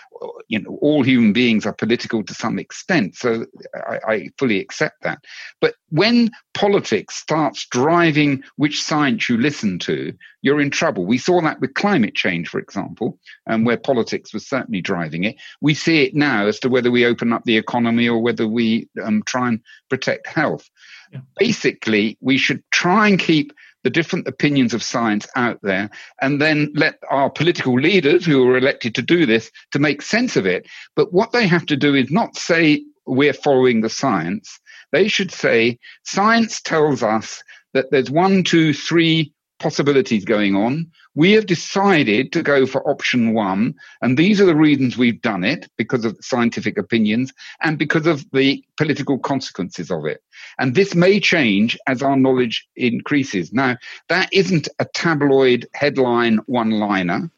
you 0.49 0.61
know, 0.61 0.79
all 0.81 1.03
human 1.03 1.33
beings 1.33 1.67
are 1.67 1.73
political 1.73 2.23
to 2.25 2.35
some 2.35 2.59
extent, 2.59 3.17
so 3.17 3.47
I, 3.75 3.99
I, 4.09 4.29
fully 4.39 4.61
accept 4.61 5.03
that. 5.03 5.25
But 5.61 5.75
when 5.91 6.31
politics 6.55 7.17
starts 7.17 7.67
driving 7.67 8.43
which 8.57 8.83
science 8.83 9.29
you 9.29 9.37
listen 9.37 9.79
to, 9.81 10.13
you're 10.43 10.61
in 10.61 10.71
trouble. 10.71 11.07
We 11.07 11.19
saw 11.19 11.41
that 11.43 11.61
with 11.61 11.75
climate 11.75 12.15
change, 12.15 12.49
for 12.49 12.59
example, 12.59 13.19
and 13.47 13.67
where 13.67 13.77
politics 13.77 14.33
was 14.33 14.49
certainly 14.49 14.81
driving 14.81 15.25
it. 15.25 15.37
We 15.61 15.75
see 15.75 16.05
it 16.05 16.15
now 16.15 16.47
as 16.47 16.59
to 16.61 16.69
whether 16.69 16.91
we 16.91 17.05
open 17.05 17.33
up 17.33 17.45
the 17.45 17.57
economy 17.57 18.09
or 18.09 18.23
whether 18.23 18.47
we 18.47 18.89
um, 19.03 19.23
try 19.25 19.49
and 19.49 19.61
protect 19.89 20.27
health. 20.27 20.69
Yeah. 21.13 21.21
Basically, 21.39 22.17
we 22.21 22.39
should 22.39 22.63
try 22.71 23.09
and 23.09 23.19
keep 23.19 23.53
the 23.83 23.91
different 23.91 24.29
opinions 24.29 24.75
of 24.75 24.83
science 24.83 25.27
out 25.37 25.59
there 25.63 25.91
and 26.21 26.41
then 26.41 26.73
let 26.75 26.99
our 27.11 27.31
political 27.31 27.75
leaders 27.75 28.25
who 28.25 28.47
are 28.49 28.57
elected 28.57 28.95
to 28.95 29.03
do 29.03 29.27
this 29.27 29.51
to 29.73 29.79
make 29.79 30.03
sense 30.03 30.37
of 30.37 30.47
it. 30.47 30.67
But 30.97 31.13
what 31.13 31.33
they 31.33 31.47
have 31.47 31.67
to 31.67 31.77
do 31.77 31.95
is 31.95 32.11
not 32.11 32.37
say 32.37 32.85
we're 33.07 33.33
following 33.33 33.81
the 33.81 33.89
science. 33.89 34.61
They 34.93 35.09
should 35.09 35.33
say 35.33 35.79
science 36.05 36.61
tells 36.61 37.03
us 37.03 37.43
that 37.73 37.91
there's 37.91 38.11
one, 38.11 38.45
two, 38.45 38.75
three 38.75 39.33
possibilities 39.61 40.25
going 40.25 40.57
on. 40.57 40.91
We 41.15 41.33
have 41.33 41.47
decided 41.47 42.33
to 42.33 42.43
go 42.43 42.67
for 42.67 42.89
option 42.89 43.35
one, 43.35 43.75
and 44.03 44.19
these 44.19 44.41
are 44.41 44.47
the 44.47 44.57
reasons 44.57 44.97
we've 44.97 45.23
done 45.23 45.45
it 45.45 45.71
because 45.77 46.05
of 46.05 46.19
scientific 46.21 46.79
opinions 46.79 47.33
and 47.63 47.79
because 47.79 48.07
of 48.07 48.29
the 48.33 48.65
political 48.77 49.19
consequences 49.19 49.91
of 49.91 50.07
it. 50.07 50.23
And 50.59 50.75
this 50.75 50.95
may 50.95 51.21
change 51.21 51.79
as 51.87 52.03
our 52.03 52.17
knowledge 52.17 52.67
increases. 52.75 53.53
Now, 53.53 53.77
that 54.09 54.29
isn't 54.33 54.69
a 54.79 54.87
tabloid 54.87 55.69
headline 55.75 56.39
one 56.47 56.71
liner. 56.71 57.31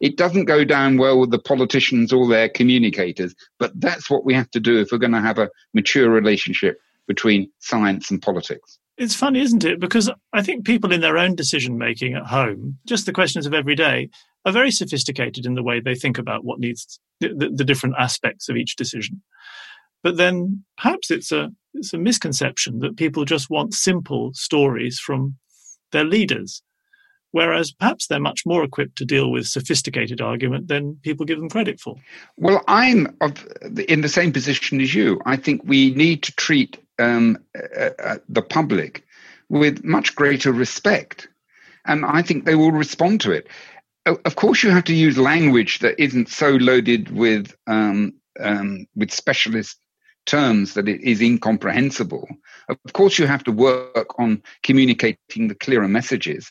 It 0.00 0.16
doesn't 0.16 0.46
go 0.46 0.64
down 0.64 0.96
well 0.96 1.20
with 1.20 1.30
the 1.30 1.38
politicians 1.38 2.12
or 2.12 2.26
their 2.28 2.48
communicators, 2.48 3.34
but 3.58 3.78
that's 3.80 4.08
what 4.08 4.24
we 4.24 4.32
have 4.34 4.50
to 4.52 4.60
do 4.60 4.80
if 4.80 4.90
we're 4.90 4.98
going 4.98 5.12
to 5.12 5.20
have 5.20 5.38
a 5.38 5.50
mature 5.74 6.08
relationship 6.08 6.80
between 7.06 7.50
science 7.58 8.10
and 8.10 8.22
politics. 8.22 8.78
It's 8.98 9.14
funny, 9.14 9.40
isn't 9.40 9.64
it? 9.64 9.78
Because 9.78 10.10
I 10.32 10.42
think 10.42 10.66
people 10.66 10.92
in 10.92 11.00
their 11.00 11.18
own 11.18 11.36
decision 11.36 11.78
making 11.78 12.14
at 12.14 12.26
home, 12.26 12.78
just 12.84 13.06
the 13.06 13.12
questions 13.12 13.46
of 13.46 13.54
every 13.54 13.76
day, 13.76 14.10
are 14.44 14.52
very 14.52 14.72
sophisticated 14.72 15.46
in 15.46 15.54
the 15.54 15.62
way 15.62 15.78
they 15.78 15.94
think 15.94 16.18
about 16.18 16.44
what 16.44 16.58
needs 16.58 16.98
the, 17.20 17.50
the 17.54 17.64
different 17.64 17.94
aspects 17.98 18.48
of 18.48 18.56
each 18.56 18.74
decision. 18.74 19.22
But 20.02 20.16
then 20.16 20.64
perhaps 20.76 21.10
it's 21.10 21.32
a 21.32 21.50
it's 21.74 21.94
a 21.94 21.98
misconception 21.98 22.80
that 22.80 22.96
people 22.96 23.24
just 23.24 23.50
want 23.50 23.74
simple 23.74 24.32
stories 24.34 24.98
from 24.98 25.36
their 25.92 26.04
leaders, 26.04 26.62
whereas 27.30 27.72
perhaps 27.72 28.06
they're 28.06 28.18
much 28.18 28.44
more 28.44 28.64
equipped 28.64 28.96
to 28.98 29.04
deal 29.04 29.30
with 29.30 29.46
sophisticated 29.46 30.20
argument 30.20 30.68
than 30.68 30.98
people 31.02 31.26
give 31.26 31.38
them 31.38 31.50
credit 31.50 31.78
for. 31.78 31.96
Well, 32.36 32.64
I'm 32.66 33.16
of, 33.20 33.46
in 33.88 34.00
the 34.00 34.08
same 34.08 34.32
position 34.32 34.80
as 34.80 34.94
you. 34.94 35.20
I 35.24 35.36
think 35.36 35.62
we 35.64 35.94
need 35.94 36.22
to 36.24 36.32
treat 36.32 36.78
um, 36.98 37.38
uh, 37.56 37.90
uh, 38.02 38.18
the 38.28 38.42
public 38.42 39.04
with 39.48 39.84
much 39.84 40.14
greater 40.14 40.52
respect. 40.52 41.28
And 41.86 42.04
I 42.04 42.22
think 42.22 42.44
they 42.44 42.54
will 42.54 42.72
respond 42.72 43.20
to 43.22 43.32
it. 43.32 43.48
Of 44.06 44.36
course, 44.36 44.62
you 44.62 44.70
have 44.70 44.84
to 44.84 44.94
use 44.94 45.18
language 45.18 45.80
that 45.80 46.00
isn't 46.02 46.28
so 46.28 46.50
loaded 46.50 47.10
with 47.10 47.54
um, 47.66 48.14
um, 48.40 48.86
with 48.94 49.12
specialist 49.12 49.78
terms 50.24 50.74
that 50.74 50.88
it 50.88 51.00
is 51.00 51.20
incomprehensible. 51.20 52.28
Of 52.68 52.92
course, 52.92 53.18
you 53.18 53.26
have 53.26 53.44
to 53.44 53.52
work 53.52 54.18
on 54.18 54.42
communicating 54.62 55.48
the 55.48 55.54
clearer 55.54 55.88
messages. 55.88 56.50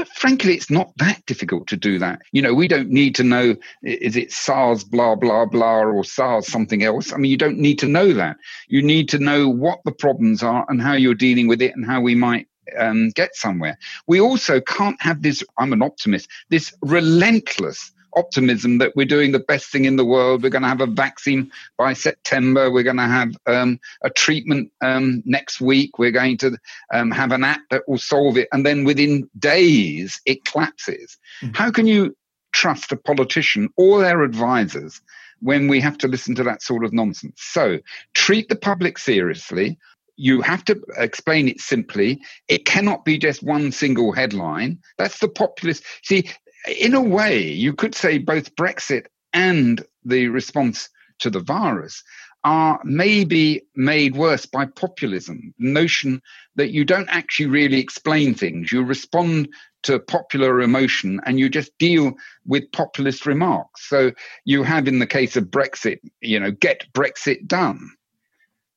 But 0.00 0.08
frankly, 0.08 0.54
it's 0.54 0.70
not 0.70 0.96
that 0.96 1.26
difficult 1.26 1.66
to 1.66 1.76
do 1.76 1.98
that. 1.98 2.22
You 2.32 2.40
know, 2.40 2.54
we 2.54 2.68
don't 2.68 2.88
need 2.88 3.14
to 3.16 3.22
know 3.22 3.54
is 3.82 4.16
it 4.16 4.32
SARS 4.32 4.82
blah 4.82 5.14
blah 5.14 5.44
blah 5.44 5.80
or 5.82 6.04
SARS 6.04 6.46
something 6.46 6.82
else. 6.82 7.12
I 7.12 7.18
mean, 7.18 7.30
you 7.30 7.36
don't 7.36 7.58
need 7.58 7.78
to 7.80 7.86
know 7.86 8.14
that. 8.14 8.38
You 8.68 8.80
need 8.80 9.10
to 9.10 9.18
know 9.18 9.46
what 9.50 9.80
the 9.84 9.92
problems 9.92 10.42
are 10.42 10.64
and 10.70 10.80
how 10.80 10.94
you're 10.94 11.14
dealing 11.14 11.48
with 11.48 11.60
it 11.60 11.76
and 11.76 11.84
how 11.84 12.00
we 12.00 12.14
might 12.14 12.48
um, 12.78 13.10
get 13.10 13.36
somewhere. 13.36 13.76
We 14.06 14.22
also 14.22 14.58
can't 14.58 14.96
have 15.02 15.20
this. 15.20 15.44
I'm 15.58 15.74
an 15.74 15.82
optimist. 15.82 16.30
This 16.48 16.72
relentless 16.80 17.92
optimism 18.16 18.78
that 18.78 18.94
we're 18.96 19.06
doing 19.06 19.32
the 19.32 19.38
best 19.38 19.70
thing 19.70 19.84
in 19.84 19.96
the 19.96 20.04
world. 20.04 20.42
We're 20.42 20.50
going 20.50 20.62
to 20.62 20.68
have 20.68 20.80
a 20.80 20.86
vaccine 20.86 21.50
by 21.76 21.92
September. 21.92 22.70
We're 22.70 22.82
going 22.82 22.96
to 22.96 23.02
have 23.02 23.36
um, 23.46 23.80
a 24.02 24.10
treatment 24.10 24.72
um, 24.80 25.22
next 25.24 25.60
week. 25.60 25.98
We're 25.98 26.10
going 26.10 26.38
to 26.38 26.58
um, 26.92 27.10
have 27.10 27.32
an 27.32 27.44
app 27.44 27.60
that 27.70 27.88
will 27.88 27.98
solve 27.98 28.36
it. 28.36 28.48
And 28.52 28.64
then 28.64 28.84
within 28.84 29.28
days, 29.38 30.20
it 30.26 30.44
collapses. 30.44 31.18
Mm-hmm. 31.42 31.54
How 31.54 31.70
can 31.70 31.86
you 31.86 32.16
trust 32.52 32.92
a 32.92 32.96
politician 32.96 33.68
or 33.76 34.00
their 34.00 34.22
advisors 34.22 35.00
when 35.40 35.68
we 35.68 35.80
have 35.80 35.96
to 35.98 36.08
listen 36.08 36.34
to 36.36 36.44
that 36.44 36.62
sort 36.62 36.84
of 36.84 36.92
nonsense? 36.92 37.40
So 37.42 37.78
treat 38.14 38.48
the 38.48 38.56
public 38.56 38.98
seriously 38.98 39.78
you 40.20 40.42
have 40.42 40.62
to 40.66 40.78
explain 40.98 41.48
it 41.48 41.60
simply. 41.60 42.20
It 42.46 42.66
cannot 42.66 43.06
be 43.06 43.16
just 43.16 43.42
one 43.42 43.72
single 43.72 44.12
headline. 44.12 44.78
That's 44.98 45.18
the 45.18 45.28
populist. 45.28 45.82
See, 46.02 46.28
in 46.66 46.94
a 46.94 47.00
way, 47.00 47.42
you 47.42 47.72
could 47.72 47.94
say 47.94 48.18
both 48.18 48.54
Brexit 48.56 49.06
and 49.32 49.84
the 50.04 50.28
response 50.28 50.88
to 51.20 51.30
the 51.30 51.40
virus 51.40 52.02
are 52.42 52.80
maybe 52.84 53.62
made 53.76 54.16
worse 54.16 54.46
by 54.46 54.64
populism. 54.64 55.54
The 55.58 55.68
notion 55.68 56.22
that 56.56 56.70
you 56.70 56.84
don't 56.84 57.08
actually 57.08 57.46
really 57.46 57.78
explain 57.78 58.34
things, 58.34 58.72
you 58.72 58.82
respond 58.82 59.48
to 59.82 59.98
popular 59.98 60.60
emotion 60.60 61.20
and 61.24 61.38
you 61.38 61.48
just 61.48 61.76
deal 61.78 62.14
with 62.46 62.70
populist 62.72 63.26
remarks. 63.26 63.88
So 63.88 64.12
you 64.44 64.62
have, 64.62 64.88
in 64.88 64.98
the 64.98 65.06
case 65.06 65.36
of 65.36 65.44
Brexit, 65.44 66.00
you 66.20 66.40
know, 66.40 66.50
get 66.50 66.90
Brexit 66.92 67.46
done. 67.46 67.90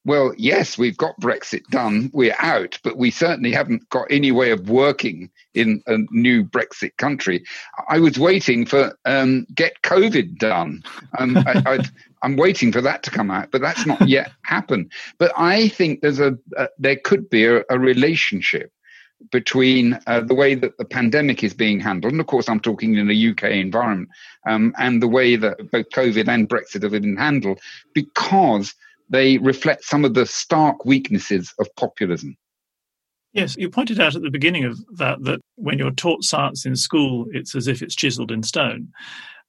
Well, 0.06 0.34
yes, 0.38 0.78
we've 0.78 0.98
got 0.98 1.20
Brexit 1.22 1.66
done. 1.68 2.10
We're 2.14 2.36
out, 2.38 2.78
but 2.84 2.98
we 2.98 3.10
certainly 3.10 3.54
haven't 3.54 3.90
got 3.90 4.08
any 4.10 4.34
way 4.34 4.52
of 4.52 4.70
working 4.70 5.30
in 5.54 5.82
a 5.88 6.00
new 6.12 6.44
Brexit 6.44 6.98
country. 6.98 7.46
I 7.88 8.00
was 8.00 8.20
waiting 8.20 8.66
for 8.66 8.98
um, 9.06 9.46
get 9.56 9.82
COVID 9.82 10.38
done. 10.38 10.84
Um, 11.18 11.38
I, 11.38 11.80
am 12.24 12.36
waiting 12.36 12.74
for 12.74 12.82
that 12.82 13.04
to 13.04 13.12
come 13.12 13.32
out, 13.32 13.52
but 13.52 13.62
that's 13.62 13.86
not 13.86 14.06
yet 14.08 14.32
happened. 14.44 14.92
But 15.20 15.32
I 15.38 15.70
think 15.70 16.02
there's 16.02 16.20
a, 16.20 16.38
a 16.58 16.68
there 16.78 16.98
could 16.98 17.30
be 17.30 17.46
a, 17.46 17.64
a 17.70 17.80
relationship 17.80 18.74
between 19.32 19.98
uh, 20.06 20.20
the 20.20 20.36
way 20.36 20.54
that 20.54 20.78
the 20.78 20.84
pandemic 20.84 21.46
is 21.46 21.54
being 21.54 21.80
handled, 21.80 22.12
and 22.12 22.20
of 22.20 22.28
course, 22.28 22.50
I'm 22.50 22.60
talking 22.60 22.96
in 22.96 23.10
a 23.10 23.30
UK 23.30 23.52
environment, 23.52 24.10
um, 24.46 24.74
and 24.78 25.02
the 25.02 25.08
way 25.08 25.38
that 25.38 25.72
both 25.72 25.90
COVID 25.92 26.28
and 26.28 26.50
Brexit 26.50 26.84
have 26.84 26.92
been 26.92 27.16
handled, 27.16 27.62
because 27.94 28.76
they 29.10 29.38
reflect 29.38 29.84
some 29.84 30.06
of 30.06 30.14
the 30.14 30.26
stark 30.26 30.86
weaknesses 30.86 31.54
of 31.60 31.68
populism. 31.76 32.36
Yes, 33.34 33.56
you 33.58 33.70
pointed 33.70 34.00
out 34.00 34.16
at 34.16 34.22
the 34.22 34.30
beginning 34.30 34.64
of 34.64 34.80
that 34.98 35.24
that 35.24 35.40
when 35.56 35.80
you're 35.80 35.92
taught 35.92 36.24
science 36.24 36.66
in 36.66 36.76
school, 36.76 37.26
it's 37.32 37.56
as 37.56 37.68
if 37.68 37.82
it's 37.82 37.96
chiseled 37.96 38.32
in 38.32 38.44
stone. 38.44 38.90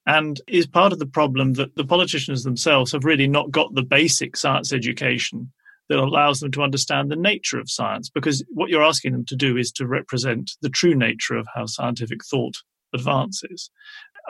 And 0.07 0.41
is 0.49 0.67
part 0.67 0.93
of 0.93 0.99
the 0.99 1.07
problem 1.07 1.55
that 1.55 1.77
the 1.77 1.85
politicians 1.85 2.45
themselves 2.45 2.93
have 2.93 3.05
really 3.05 3.27
not 3.27 3.51
got 3.51 3.75
the 3.75 3.83
basic 3.83 4.37
science 4.37 4.73
education 4.73 5.53
that 5.89 5.99
allows 5.99 6.41
them 6.41 6.51
to 6.53 6.63
understand 6.63 7.11
the 7.11 7.17
nature 7.17 7.59
of 7.59 7.71
science, 7.71 8.09
because 8.09 8.43
what 8.49 8.71
you're 8.71 8.83
asking 8.83 9.13
them 9.13 9.25
to 9.27 9.37
do 9.37 9.57
is 9.57 9.71
to 9.73 9.87
represent 9.87 10.53
the 10.63 10.71
true 10.71 10.95
nature 10.95 11.37
of 11.37 11.47
how 11.55 11.67
scientific 11.67 12.25
thought 12.25 12.55
advances. 12.95 13.71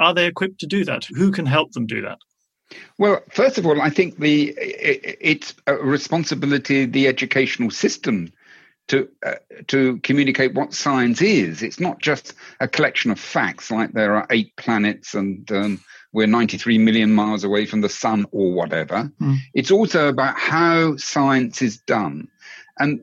Are 0.01 0.13
they 0.13 0.27
equipped 0.27 0.59
to 0.61 0.67
do 0.67 0.85
that? 0.85 1.05
Who 1.05 1.31
can 1.31 1.47
help 1.47 1.73
them 1.73 1.87
do 1.87 2.03
that? 2.03 2.19
Well, 2.99 3.23
first 3.31 3.59
of 3.59 3.67
all, 3.67 3.81
I 3.81 3.91
think 3.91 4.19
the 4.19 4.55
it's 4.59 5.55
a 5.67 5.75
responsibility 5.75 6.85
of 6.85 6.93
the 6.93 7.07
educational 7.09 7.71
system 7.71 8.33
to 8.89 9.09
uh, 9.25 9.35
to 9.69 9.99
communicate 9.99 10.55
what 10.55 10.75
science 10.75 11.23
is. 11.23 11.63
It's 11.63 11.81
not 11.81 12.01
just 12.01 12.35
a 12.61 12.69
collection 12.69 13.11
of 13.11 13.19
facts 13.19 13.71
like 13.71 13.93
there 13.93 14.15
are 14.15 14.27
eight 14.31 14.55
planets 14.57 15.15
and 15.15 15.51
um, 15.53 15.81
we're 16.13 16.27
93 16.27 16.79
million 16.79 17.13
miles 17.13 17.45
away 17.45 17.67
from 17.67 17.81
the 17.81 17.89
sun 17.89 18.27
or 18.31 18.53
whatever. 18.53 19.11
Mm. 19.21 19.39
It's 19.55 19.71
also 19.71 20.09
about 20.09 20.39
how 20.39 20.97
science 20.97 21.61
is 21.63 21.79
done. 21.79 22.29
And 22.79 23.03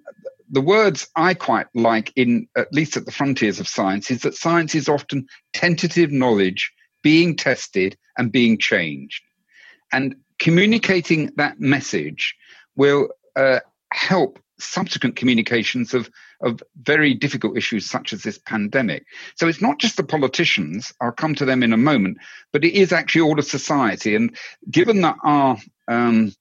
the 0.50 0.62
words 0.62 1.10
I 1.16 1.34
quite 1.34 1.68
like 1.74 2.12
in 2.16 2.48
at 2.58 2.72
least 2.74 2.98
at 2.98 3.06
the 3.06 3.12
frontiers 3.12 3.60
of 3.60 3.68
science 3.68 4.12
is 4.12 4.22
that 4.22 4.36
science 4.36 4.76
is 4.76 4.90
often 4.90 5.28
tentative 5.54 6.12
knowledge 6.12 6.72
being 7.04 7.36
tested 7.36 7.98
and 8.18 8.32
being 8.32 8.58
changed. 8.58 9.24
And 9.92 10.16
communicating 10.40 11.32
that 11.36 11.60
message 11.60 12.36
will 12.76 13.10
uh, 13.36 13.60
help 13.92 14.40
subsequent 14.60 15.16
communications 15.16 15.94
of, 15.94 16.10
of 16.42 16.62
very 16.84 17.14
difficult 17.14 17.58
issues 17.58 17.90
such 17.90 18.14
as 18.14 18.24
this 18.24 18.38
pandemic. 18.38 19.06
So 19.36 19.48
it's 19.48 19.62
not 19.62 19.80
just 19.80 19.98
the 19.98 20.04
politicians, 20.04 20.94
I'll 21.02 21.12
come 21.12 21.36
to 21.36 21.46
them 21.46 21.64
in 21.64 21.74
a 21.74 21.78
moment, 21.78 22.18
but 22.52 22.64
it 22.64 22.74
is 22.74 22.94
actually 22.94 23.22
all 23.22 23.40
of 23.40 23.46
society. 23.46 24.16
And 24.16 24.36
given 24.70 25.02
that 25.02 25.18
our 25.24 25.58
um, 25.88 26.34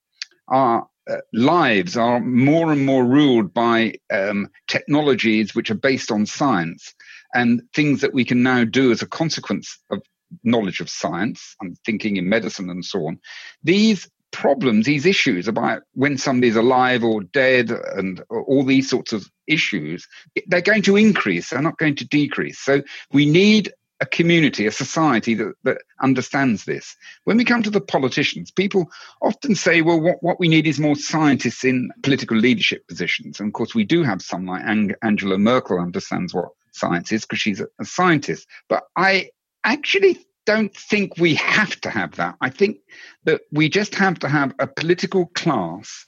our 0.49 0.87
uh, 1.09 1.17
lives 1.33 1.97
are 1.97 2.21
more 2.21 2.73
and 2.73 2.85
more 2.85 3.05
ruled 3.05 3.55
by 3.55 3.95
um, 4.13 4.49
technologies 4.69 5.55
which 5.55 5.71
are 5.71 5.75
based 5.75 6.11
on 6.11 6.27
science 6.27 6.95
and 7.33 7.63
things 7.73 8.01
that 8.01 8.13
we 8.13 8.25
can 8.25 8.43
now 8.43 8.65
do 8.65 8.93
as 8.93 9.03
a 9.03 9.07
consequence 9.07 9.79
of 9.91 10.03
knowledge 10.45 10.81
of 10.81 10.91
science. 10.91 11.57
I'm 11.61 11.75
thinking 11.85 12.17
in 12.17 12.29
medicine 12.29 12.71
and 12.71 12.85
so 12.85 13.07
on. 13.07 13.19
These 13.63 14.09
problems, 14.33 14.87
these 14.87 15.07
issues 15.07 15.49
about 15.49 15.83
when 15.95 16.17
somebody's 16.17 16.57
alive 16.57 17.03
or 17.03 17.23
dead 17.23 17.71
and 17.71 18.23
all 18.31 18.65
these 18.65 18.89
sorts 18.89 19.13
of 19.13 19.29
issues, 19.47 20.07
they're 20.47 20.61
going 20.61 20.83
to 20.83 20.97
increase, 20.97 21.51
they're 21.51 21.63
not 21.63 21.79
going 21.79 21.97
to 21.97 22.07
decrease. 22.07 22.59
So 22.59 22.83
we 23.13 23.27
need 23.27 23.73
a 24.01 24.07
community, 24.07 24.67
a 24.67 24.73
society 24.73 25.35
that, 25.35 25.53
that 25.65 25.79
understands 26.01 26.65
this. 26.65 26.97
When 27.25 27.37
we 27.37 27.45
come 27.45 27.63
to 27.63 27.71
the 27.71 27.83
politicians, 27.83 28.51
people 28.51 28.91
often 29.21 29.55
say, 29.55 29.83
well, 29.83 30.01
what, 30.01 30.23
what 30.23 30.41
we 30.41 30.49
need 30.49 30.67
is 30.67 30.81
more 30.81 30.97
scientists 30.97 31.65
in 31.65 31.91
political 32.03 32.37
leadership 32.37 32.87
positions. 32.89 33.41
And 33.41 33.49
of 33.49 33.53
course, 33.53 33.75
we 33.75 33.85
do 33.85 34.03
have 34.03 34.23
some 34.23 34.47
like 34.47 34.63
Ang- 34.65 34.95
Angela 35.03 35.37
Merkel 35.37 35.79
understands 35.79 36.33
what 36.33 36.49
science 36.73 37.13
is 37.13 37.23
because 37.23 37.41
she's 37.41 37.61
a, 37.61 37.67
a 37.79 37.85
scientist. 37.85 38.47
But 38.69 38.85
I 38.97 39.31
actually 39.65 40.19
don't 40.47 40.75
think 40.75 41.17
we 41.19 41.35
have 41.35 41.81
to 41.83 41.91
have 41.91 42.17
that. 42.17 42.37
I 42.41 42.51
think 42.51 42.79
that 43.25 43.43
we 43.53 43.69
just 43.69 43.95
have 43.95 44.19
to 44.21 44.29
have 44.29 44.55
a 44.59 44.67
political 44.67 45.27
class 45.27 46.07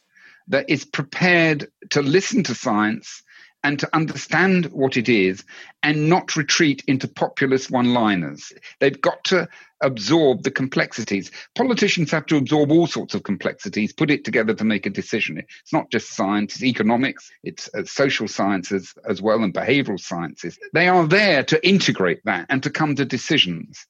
that 0.49 0.69
is 0.69 0.85
prepared 0.85 1.69
to 1.91 2.03
listen 2.03 2.43
to 2.45 2.55
science 2.55 3.23
and 3.65 3.79
to 3.79 3.89
understand 3.95 4.67
what 4.67 4.97
it 4.97 5.09
is 5.09 5.45
and 5.83 6.09
not 6.09 6.37
retreat 6.37 6.83
into 6.87 7.09
populist 7.09 7.71
one 7.71 7.95
liners. 7.95 8.53
They've 8.81 9.01
got 9.01 9.25
to 9.25 9.49
absorb 9.83 10.43
the 10.43 10.51
complexities. 10.51 11.31
Politicians 11.55 12.11
have 12.11 12.27
to 12.27 12.37
absorb 12.37 12.71
all 12.71 12.87
sorts 12.87 13.15
of 13.15 13.25
complexities, 13.25 13.93
put 13.93 14.11
it 14.11 14.25
together 14.25 14.55
to 14.55 14.65
make 14.65 14.87
a 14.87 14.91
decision. 14.91 15.39
It's 15.39 15.73
not 15.73 15.91
just 15.91 16.11
science, 16.11 16.55
it's 16.55 16.65
economics, 16.65 17.31
it's 17.43 17.69
uh, 17.75 17.85
social 17.85 18.29
sciences 18.29 18.95
as 19.09 19.21
well, 19.21 19.43
and 19.43 19.53
behavioral 19.53 20.01
sciences. 20.01 20.59
They 20.73 20.89
are 20.89 21.07
there 21.07 21.43
to 21.45 21.67
integrate 21.67 22.25
that 22.25 22.47
and 22.49 22.63
to 22.63 22.71
come 22.71 22.95
to 22.97 23.05
decisions. 23.05 23.87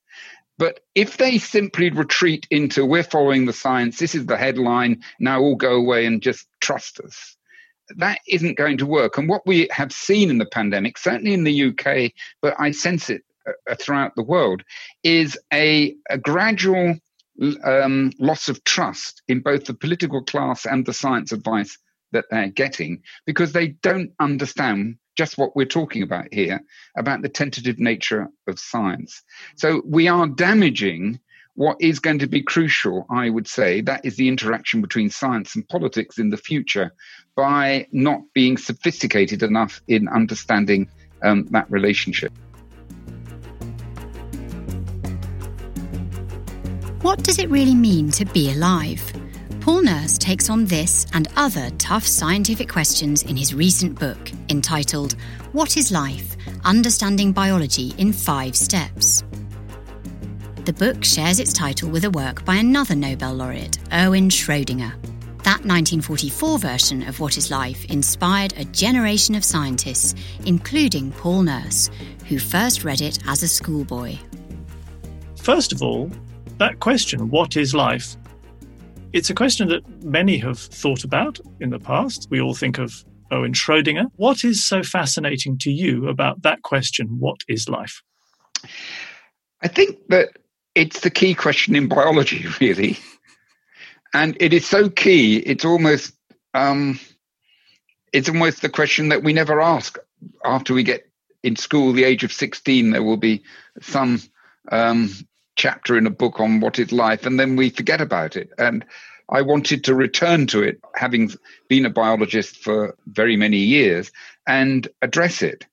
But 0.59 0.81
if 0.95 1.17
they 1.17 1.39
simply 1.39 1.91
retreat 1.91 2.47
into, 2.51 2.85
we're 2.85 3.03
following 3.03 3.47
the 3.47 3.53
science, 3.53 3.99
this 3.99 4.15
is 4.15 4.27
the 4.27 4.37
headline, 4.37 5.03
now 5.19 5.41
all 5.41 5.57
go 5.57 5.75
away 5.75 6.07
and 6.07 6.23
just 6.23 6.47
trust 6.61 7.01
us, 7.01 7.37
that 7.97 8.21
isn't 8.29 8.57
going 8.57 8.79
to 8.79 8.87
work. 8.87 9.19
And 9.19 9.29
what 9.29 9.47
we 9.47 9.69
have 9.71 9.93
seen 9.93 10.31
in 10.31 10.39
the 10.39 10.47
pandemic, 10.47 10.99
certainly 10.99 11.35
in 11.35 11.45
the 11.45 11.65
UK, 11.69 12.13
but 12.41 12.55
I 12.59 12.71
sense 12.71 13.11
it 13.11 13.23
uh, 13.47 13.75
throughout 13.75 14.15
the 14.17 14.23
world, 14.23 14.63
is 15.03 15.39
a, 15.53 15.95
a 16.09 16.19
gradual 16.19 16.97
um, 17.65 18.13
loss 18.19 18.49
of 18.49 18.63
trust 18.65 19.23
in 19.29 19.41
both 19.41 19.65
the 19.65 19.75
political 19.75 20.23
class 20.23 20.65
and 20.65 20.87
the 20.87 20.93
science 20.93 21.33
advice 21.33 21.79
that 22.13 22.27
they're 22.31 22.49
getting 22.49 23.03
because 23.27 23.53
they 23.53 23.69
don't 23.69 24.13
understand 24.21 24.97
just 25.17 25.39
what 25.39 25.55
we're 25.57 25.67
talking 25.67 26.03
about 26.03 26.27
here 26.33 26.61
about 26.97 27.23
the 27.23 27.29
tentative 27.29 27.79
nature 27.79 28.29
of 28.47 28.59
science. 28.59 29.23
So 29.57 29.83
we 29.85 30.09
are 30.09 30.27
damaging 30.27 31.21
what 31.55 31.77
is 31.81 31.99
going 31.99 32.19
to 32.21 32.27
be 32.27 32.43
crucial, 32.43 33.07
I 33.11 33.29
would 33.29 33.47
say, 33.47 33.83
that 33.83 34.05
is 34.05 34.17
the 34.17 34.29
interaction 34.29 34.81
between 34.81 35.11
science 35.11 35.55
and 35.55 35.69
politics 35.69 36.19
in 36.19 36.31
the 36.31 36.37
future 36.37 36.93
by 37.37 37.87
not 37.93 38.21
being 38.35 38.57
sophisticated 38.57 39.43
enough 39.43 39.83
in 39.89 40.09
understanding 40.09 40.89
um, 41.23 41.47
that 41.51 41.71
relationship. 41.71 42.33
What 47.03 47.23
does 47.25 47.39
it 47.39 47.51
really 47.51 47.75
mean 47.75 48.11
to 48.13 48.25
be 48.25 48.53
alive? 48.53 49.03
Paul 49.61 49.83
Nurse 49.83 50.19
takes 50.19 50.49
on 50.49 50.65
this 50.65 51.07
and 51.13 51.29
other 51.37 51.71
tough 51.79 52.07
scientific 52.07 52.69
questions 52.69 53.23
in 53.23 53.37
his 53.37 53.55
recent 53.55 53.99
book 53.99 54.31
entitled 54.49 55.15
What 55.53 55.77
is 55.77 55.93
Life? 55.93 56.37
Understanding 56.65 57.33
Biology 57.33 57.93
in 57.99 58.13
Five 58.13 58.57
Steps. 58.57 59.25
The 60.65 60.73
book 60.73 61.03
shares 61.03 61.41
its 61.41 61.53
title 61.53 61.91
with 61.91 62.05
a 62.05 62.11
work 62.11 62.45
by 62.45 62.55
another 62.55 62.95
Nobel 62.95 63.35
laureate, 63.35 63.79
Erwin 63.93 64.29
Schrödinger. 64.29 64.93
That 65.43 65.65
1944 65.65 66.59
version 66.61 67.03
of 67.09 67.19
What 67.19 67.37
is 67.37 67.51
Life 67.51 67.85
inspired 67.87 68.55
a 68.57 68.65
generation 68.67 69.35
of 69.35 69.45
scientists, 69.45 70.15
including 70.47 71.11
Paul 71.11 71.43
Nurse, 71.43 71.91
who 72.29 72.39
first 72.39 72.85
read 72.85 73.01
it 73.01 73.19
as 73.27 73.43
a 73.43 73.49
schoolboy. 73.49 74.17
First 75.37 75.73
of 75.73 75.83
all, 75.83 76.13
that 76.59 76.79
question, 76.79 77.29
what 77.29 77.57
is 77.57 77.75
life? 77.75 78.17
It's 79.13 79.31
a 79.31 79.35
question 79.35 79.67
that 79.67 80.05
many 80.05 80.39
have 80.39 80.61
thought 80.61 81.03
about 81.03 81.41
in 81.59 81.71
the 81.71 81.81
past. 81.81 82.29
We 82.31 82.41
all 82.41 82.55
think 82.55 82.79
of 82.79 83.05
Erwin 83.33 83.53
Schrödinger. 83.53 84.07
What 84.15 84.45
is 84.45 84.65
so 84.65 84.85
fascinating 84.85 85.59
to 85.59 85.73
you 85.73 86.07
about 86.07 86.43
that 86.43 86.63
question, 86.63 87.09
what 87.19 87.41
is 87.49 87.69
life? 87.69 88.01
I 89.61 89.67
think 89.67 89.99
that 90.09 90.37
it's 90.75 91.01
the 91.01 91.11
key 91.11 91.35
question 91.35 91.75
in 91.77 91.89
biology, 91.89 92.47
really. 92.61 92.99
And 94.15 94.37
it 94.41 94.53
is 94.53 94.67
so 94.67 94.91
key, 94.91 95.37
it's 95.37 95.65
almost 95.65 96.15
um, 96.55 97.01
it's 98.13 98.29
almost 98.29 98.61
the 98.61 98.69
question 98.69 99.09
that 99.09 99.23
we 99.23 99.33
never 99.33 99.61
ask 99.61 99.99
after 100.45 100.75
we 100.75 100.83
get 100.83 101.09
in 101.43 101.57
school, 101.57 101.93
the 101.93 102.05
age 102.05 102.25
of 102.25 102.33
16, 102.33 102.91
there 102.91 103.03
will 103.03 103.17
be 103.17 103.43
some 103.81 104.21
um, 104.71 105.11
chapter 105.57 105.97
in 105.99 106.07
a 106.07 106.11
book 106.11 106.41
on 106.41 106.61
what 106.61 106.79
is 106.79 106.93
life, 106.93 107.27
and 107.27 107.39
then 107.39 107.57
we 107.57 107.71
forget 107.71 108.01
about 108.01 108.37
it. 108.37 108.51
And 108.59 108.85
I 109.29 109.43
wanted 109.43 109.85
to 109.85 109.95
return 109.95 110.47
to 110.49 110.63
it, 110.63 110.81
having 110.95 111.31
been 111.69 111.87
a 111.87 111.91
biologist 111.91 112.57
for 112.59 112.97
very 113.07 113.37
many 113.37 113.59
years, 113.59 114.13
and 114.47 114.87
address 115.01 115.43
it. 115.43 115.67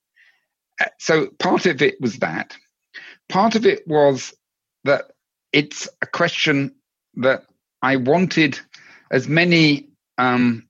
So 0.98 1.28
part 1.40 1.66
of 1.66 1.82
it 1.82 2.00
was 2.00 2.20
that. 2.20 2.56
Part 3.28 3.56
of 3.56 3.66
it 3.66 3.88
was 3.88 4.34
that 4.84 5.12
it's 5.52 5.88
a 6.02 6.06
question 6.06 6.76
that 7.16 7.44
I 7.82 7.96
wanted 7.96 8.60
as 9.12 9.28
many 9.28 9.90
um, 10.18 10.68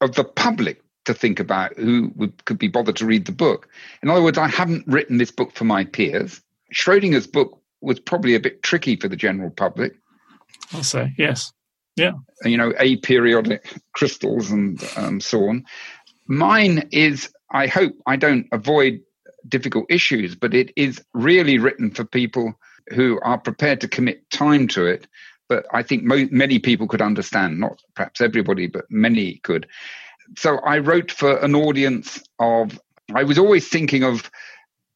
of 0.00 0.14
the 0.14 0.24
public 0.24 0.82
to 1.06 1.14
think 1.14 1.40
about 1.40 1.76
who 1.78 2.12
would, 2.16 2.44
could 2.44 2.58
be 2.58 2.68
bothered 2.68 2.96
to 2.96 3.06
read 3.06 3.24
the 3.24 3.32
book. 3.32 3.68
In 4.02 4.10
other 4.10 4.22
words, 4.22 4.38
I 4.38 4.46
haven't 4.46 4.86
written 4.86 5.16
this 5.16 5.30
book 5.30 5.52
for 5.52 5.64
my 5.64 5.84
peers. 5.84 6.40
Schrodinger's 6.74 7.26
book 7.26 7.60
was 7.80 7.98
probably 7.98 8.34
a 8.34 8.40
bit 8.40 8.62
tricky 8.62 8.96
for 8.96 9.08
the 9.08 9.16
general 9.16 9.50
public. 9.50 9.94
I'll 10.72 10.82
say, 10.82 11.14
yes. 11.16 11.52
Yeah. 11.96 12.12
You 12.44 12.56
know, 12.56 12.72
aperiodic 12.72 13.80
crystals 13.92 14.50
and 14.50 14.82
um, 14.96 15.20
so 15.20 15.48
on. 15.48 15.64
Mine 16.26 16.88
is, 16.92 17.30
I 17.50 17.66
hope 17.66 17.94
I 18.06 18.16
don't 18.16 18.46
avoid 18.52 19.00
difficult 19.48 19.86
issues, 19.88 20.36
but 20.36 20.54
it 20.54 20.72
is 20.76 21.02
really 21.14 21.58
written 21.58 21.90
for 21.90 22.04
people 22.04 22.54
who 22.92 23.18
are 23.22 23.38
prepared 23.38 23.80
to 23.82 23.88
commit 23.88 24.28
time 24.30 24.68
to 24.68 24.86
it. 24.86 25.06
But 25.48 25.66
I 25.72 25.82
think 25.82 26.04
mo- 26.04 26.28
many 26.30 26.58
people 26.58 26.86
could 26.86 27.02
understand, 27.02 27.58
not 27.58 27.80
perhaps 27.94 28.20
everybody, 28.20 28.66
but 28.66 28.84
many 28.90 29.40
could. 29.44 29.66
So 30.36 30.58
I 30.58 30.78
wrote 30.78 31.10
for 31.10 31.38
an 31.38 31.54
audience 31.54 32.22
of, 32.38 32.78
I 33.14 33.24
was 33.24 33.38
always 33.38 33.68
thinking 33.68 34.04
of 34.04 34.30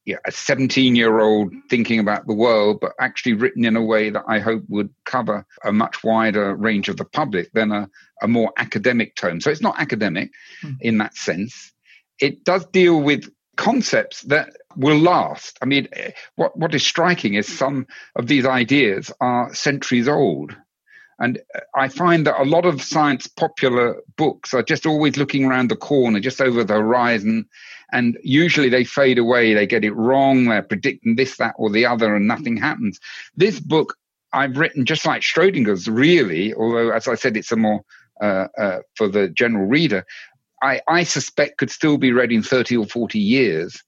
yeah, 0.05 0.17
a 0.27 0.33
17 0.33 0.97
year 0.97 1.21
old 1.21 1.53
thinking 1.71 2.01
about 2.01 2.27
the 2.27 2.35
world, 2.35 2.81
but 2.81 2.93
actually 2.99 3.35
written 3.35 3.65
in 3.65 3.77
a 3.77 3.83
way 3.83 4.11
that 4.11 4.25
I 4.27 4.41
hope 4.41 4.65
would 4.69 4.91
cover 5.05 5.47
a 5.65 5.73
much 5.73 6.03
wider 6.03 6.57
range 6.57 6.89
of 6.89 6.97
the 6.97 7.05
public 7.05 7.53
than 7.53 7.71
a, 7.71 7.89
a 8.21 8.29
more 8.29 8.53
academic 8.57 9.15
tone. 9.15 9.41
So 9.41 9.51
it's 9.51 9.61
not 9.61 9.81
academic 9.81 10.31
mm. 10.63 10.77
in 10.81 10.99
that 10.99 11.17
sense. 11.17 11.73
It 12.21 12.45
does 12.45 12.67
deal 12.67 13.01
with 13.01 13.31
concepts 13.57 14.23
that 14.23 14.57
will 14.77 14.99
last. 14.99 15.59
I 15.63 15.67
mean, 15.67 15.89
what, 16.37 16.57
what 16.57 16.75
is 16.75 16.85
striking 16.85 17.35
is 17.35 17.47
some 17.47 17.87
of 18.17 18.27
these 18.27 18.47
ideas 18.47 19.13
are 19.21 19.55
centuries 19.55 20.09
old. 20.09 20.57
And 21.19 21.41
I 21.77 21.89
find 21.89 22.27
that 22.27 22.41
a 22.41 22.45
lot 22.45 22.65
of 22.65 22.83
science 22.83 23.27
popular 23.27 23.97
books 24.17 24.53
are 24.55 24.63
just 24.63 24.87
always 24.87 25.17
looking 25.17 25.45
around 25.45 25.71
the 25.71 25.77
corner, 25.77 26.19
just 26.19 26.41
over 26.41 26.65
the 26.65 26.75
horizon. 26.75 27.47
And 27.93 28.19
usually 28.25 28.69
they 28.69 28.85
fade 28.85 29.19
away. 29.19 29.55
They 29.55 29.67
get 29.67 29.85
it 29.85 29.93
wrong. 29.93 30.47
They're 30.47 30.63
predicting 30.63 31.17
this, 31.17 31.37
that, 31.37 31.55
or 31.59 31.71
the 31.71 31.87
other, 31.87 32.17
and 32.17 32.27
nothing 32.27 32.57
happens. 32.57 32.99
This 33.37 33.61
book 33.61 33.97
I've 34.33 34.57
written 34.57 34.87
just 34.87 35.05
like 35.07 35.23
Schrodinger's, 35.23 35.89
really, 35.89 36.55
although, 36.55 36.91
as 36.91 37.07
I 37.07 37.15
said, 37.15 37.37
it's 37.37 37.53
a 37.53 37.57
more 37.57 37.83
uh, 38.21 38.49
uh, 38.59 38.79
for 38.97 39.09
the 39.09 39.29
general 39.29 39.67
reader. 39.67 40.05
I, 40.63 40.81
I 40.89 41.05
suspect 41.05 41.59
could 41.59 41.71
still 41.71 41.99
be 41.99 42.13
read 42.13 42.33
in 42.33 42.43
30 42.43 42.77
or 42.77 42.87
40 42.87 43.19
years 43.19 43.83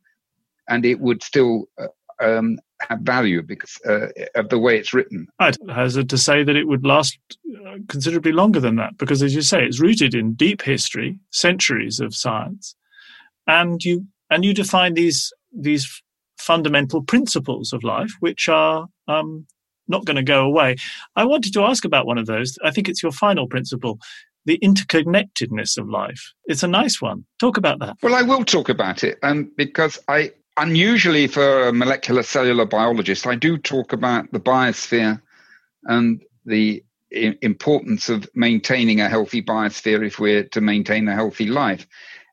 and 0.69 0.85
it 0.85 1.01
would 1.01 1.23
still 1.23 1.67
uh, 1.79 1.87
um, 2.21 2.59
have 2.81 3.01
value 3.01 3.43
because 3.43 3.79
uh, 3.87 4.09
of 4.35 4.49
the 4.49 4.59
way 4.59 4.79
it's 4.79 4.93
written. 4.93 5.27
I'd 5.39 5.57
hazard 5.69 6.09
to 6.11 6.19
say 6.19 6.43
that 6.45 6.57
it 6.57 6.69
would 6.69 6.85
last 6.85 7.19
uh, 7.67 7.77
considerably 7.89 8.33
longer 8.33 8.61
than 8.61 8.77
that 8.77 8.97
because, 8.99 9.23
as 9.23 9.35
you 9.35 9.43
say, 9.43 9.65
it's 9.65 9.81
rooted 9.81 10.15
in 10.15 10.35
deep 10.35 10.63
history, 10.63 11.19
centuries 11.31 12.01
of 12.01 12.15
science, 12.15 12.75
and 13.47 13.85
you 13.85 14.07
and 14.31 14.45
you 14.45 14.55
define 14.55 14.95
these 14.95 15.33
these 15.53 16.03
fundamental 16.39 17.03
principles 17.03 17.73
of 17.73 17.85
life, 17.85 18.13
which 18.21 18.49
are 18.49 18.87
um, 19.09 19.47
not 19.89 20.05
going 20.05 20.17
to 20.17 20.23
go 20.23 20.45
away. 20.45 20.77
I 21.17 21.25
wanted 21.25 21.53
to 21.55 21.63
ask 21.63 21.85
about 21.85 22.07
one 22.07 22.19
of 22.19 22.27
those. 22.27 22.59
I 22.65 22.71
think 22.71 22.89
it's 22.89 23.03
your 23.03 23.13
final 23.13 23.47
principle, 23.47 23.99
the 24.45 24.59
interconnectedness 24.59 25.79
of 25.79 25.89
life. 25.89 26.33
It's 26.47 26.63
a 26.63 26.69
nice 26.69 27.01
one. 27.01 27.25
Talk 27.39 27.57
about 27.57 27.79
that. 27.81 27.97
Well, 28.03 28.15
I 28.15 28.23
will 28.23 28.45
talk 28.45 28.69
about 28.69 29.05
it 29.05 29.19
um, 29.23 29.51
because 29.57 29.99
I, 30.09 30.33
unusually 30.57 31.27
for 31.27 31.69
a 31.69 31.73
molecular 31.73 32.23
cellular 32.23 32.67
biologist, 32.67 33.27
I 33.27 33.35
do 33.35 33.59
talk 33.59 33.93
about 33.93 34.31
the 34.33 34.41
biosphere 34.41 35.21
and 35.85 36.23
the 36.45 36.85
importance 37.11 38.09
of 38.09 38.29
maintaining 38.35 39.01
a 39.01 39.09
healthy 39.09 39.43
biosphere 39.43 40.05
if 40.05 40.19
we're 40.19 40.45
to 40.45 40.61
maintain 40.61 41.07
a 41.09 41.15
healthy 41.15 41.47
life. 41.47 41.87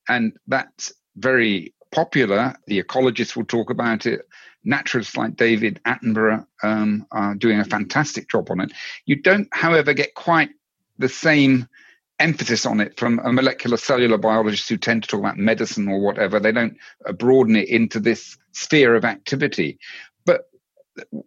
And 0.09 0.33
that's 0.47 0.93
very 1.15 1.73
popular. 1.91 2.55
The 2.67 2.81
ecologists 2.81 3.35
will 3.35 3.45
talk 3.45 3.69
about 3.69 4.05
it. 4.05 4.21
Naturalists 4.63 5.17
like 5.17 5.35
David 5.35 5.79
Attenborough 5.85 6.45
um, 6.63 7.05
are 7.11 7.35
doing 7.35 7.59
a 7.59 7.65
fantastic 7.65 8.29
job 8.29 8.49
on 8.51 8.61
it. 8.61 8.71
You 9.05 9.15
don't, 9.17 9.47
however, 9.51 9.93
get 9.93 10.13
quite 10.13 10.49
the 10.97 11.09
same 11.09 11.67
emphasis 12.21 12.65
on 12.65 12.79
it 12.79 12.97
from 12.97 13.19
a 13.19 13.31
molecular 13.31 13.77
cellular 13.77 14.17
biologist 14.17 14.69
who 14.69 14.77
tend 14.77 15.03
to 15.03 15.09
talk 15.09 15.19
about 15.19 15.37
medicine 15.37 15.87
or 15.87 15.99
whatever. 15.99 16.39
They 16.39 16.51
don't 16.51 16.77
broaden 17.17 17.55
it 17.55 17.69
into 17.69 17.99
this 17.99 18.37
sphere 18.51 18.95
of 18.95 19.05
activity. 19.05 19.79
But 20.25 20.49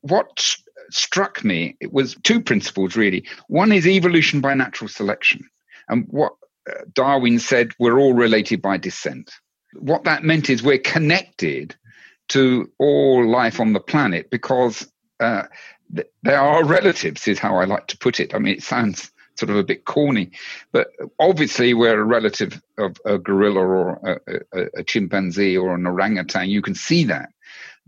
what 0.00 0.56
struck 0.90 1.44
me 1.44 1.76
it 1.80 1.92
was 1.92 2.16
two 2.22 2.40
principles 2.40 2.96
really. 2.96 3.26
One 3.48 3.72
is 3.72 3.86
evolution 3.86 4.40
by 4.40 4.54
natural 4.54 4.88
selection, 4.88 5.48
and 5.88 6.06
what 6.08 6.34
uh, 6.70 6.84
Darwin 6.92 7.38
said 7.38 7.72
we're 7.78 7.98
all 7.98 8.14
related 8.14 8.62
by 8.62 8.76
descent. 8.76 9.32
What 9.74 10.04
that 10.04 10.24
meant 10.24 10.50
is 10.50 10.62
we're 10.62 10.78
connected 10.78 11.74
to 12.28 12.70
all 12.78 13.28
life 13.28 13.60
on 13.60 13.72
the 13.72 13.80
planet 13.80 14.30
because 14.30 14.86
uh, 15.20 15.44
they 15.90 16.34
are 16.34 16.64
relatives, 16.64 17.28
is 17.28 17.38
how 17.38 17.56
I 17.56 17.64
like 17.64 17.88
to 17.88 17.98
put 17.98 18.20
it. 18.20 18.34
I 18.34 18.38
mean, 18.38 18.54
it 18.54 18.62
sounds 18.62 19.10
sort 19.36 19.50
of 19.50 19.56
a 19.56 19.64
bit 19.64 19.84
corny, 19.84 20.30
but 20.72 20.88
obviously 21.18 21.74
we're 21.74 22.00
a 22.00 22.04
relative 22.04 22.62
of 22.78 22.96
a 23.04 23.18
gorilla 23.18 23.60
or 23.60 24.20
a, 24.26 24.40
a, 24.52 24.66
a 24.76 24.84
chimpanzee 24.84 25.56
or 25.56 25.74
an 25.74 25.86
orangutan. 25.86 26.50
You 26.50 26.62
can 26.62 26.74
see 26.74 27.04
that. 27.04 27.30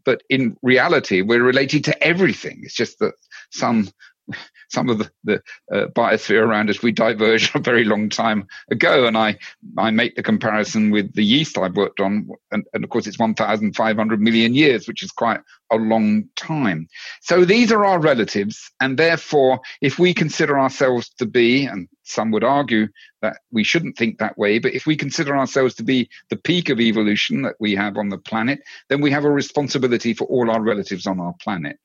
But 0.04 0.22
in 0.28 0.56
reality, 0.62 1.22
we're 1.22 1.42
related 1.42 1.84
to 1.84 2.02
everything. 2.02 2.60
It's 2.62 2.74
just 2.74 3.00
that 3.00 3.14
some 3.50 3.88
some 4.68 4.88
of 4.88 4.98
the, 4.98 5.10
the 5.24 5.42
uh, 5.72 5.86
biosphere 5.88 6.42
around 6.42 6.70
us 6.70 6.82
we 6.82 6.92
diverged 6.92 7.54
a 7.54 7.60
very 7.60 7.84
long 7.84 8.08
time 8.08 8.46
ago. 8.70 9.06
And 9.06 9.16
I, 9.16 9.38
I 9.78 9.90
make 9.90 10.16
the 10.16 10.22
comparison 10.22 10.90
with 10.90 11.12
the 11.14 11.24
yeast 11.24 11.58
I've 11.58 11.76
worked 11.76 12.00
on. 12.00 12.28
And, 12.50 12.64
and 12.72 12.84
of 12.84 12.90
course, 12.90 13.06
it's 13.06 13.18
1,500 13.18 14.20
million 14.20 14.54
years, 14.54 14.86
which 14.86 15.02
is 15.02 15.10
quite 15.10 15.40
a 15.70 15.76
long 15.76 16.28
time. 16.36 16.88
So 17.20 17.44
these 17.44 17.72
are 17.72 17.84
our 17.84 17.98
relatives. 17.98 18.70
And 18.80 18.98
therefore, 18.98 19.60
if 19.80 19.98
we 19.98 20.14
consider 20.14 20.58
ourselves 20.58 21.08
to 21.18 21.26
be, 21.26 21.64
and 21.64 21.88
some 22.04 22.30
would 22.30 22.44
argue 22.44 22.88
that 23.22 23.38
we 23.50 23.64
shouldn't 23.64 23.96
think 23.96 24.18
that 24.18 24.38
way, 24.38 24.58
but 24.58 24.74
if 24.74 24.86
we 24.86 24.96
consider 24.96 25.36
ourselves 25.36 25.74
to 25.74 25.82
be 25.82 26.08
the 26.30 26.36
peak 26.36 26.68
of 26.68 26.80
evolution 26.80 27.42
that 27.42 27.56
we 27.58 27.74
have 27.74 27.96
on 27.96 28.08
the 28.08 28.18
planet, 28.18 28.60
then 28.88 29.00
we 29.00 29.10
have 29.10 29.24
a 29.24 29.30
responsibility 29.30 30.14
for 30.14 30.24
all 30.28 30.50
our 30.50 30.62
relatives 30.62 31.06
on 31.06 31.20
our 31.20 31.34
planet. 31.40 31.78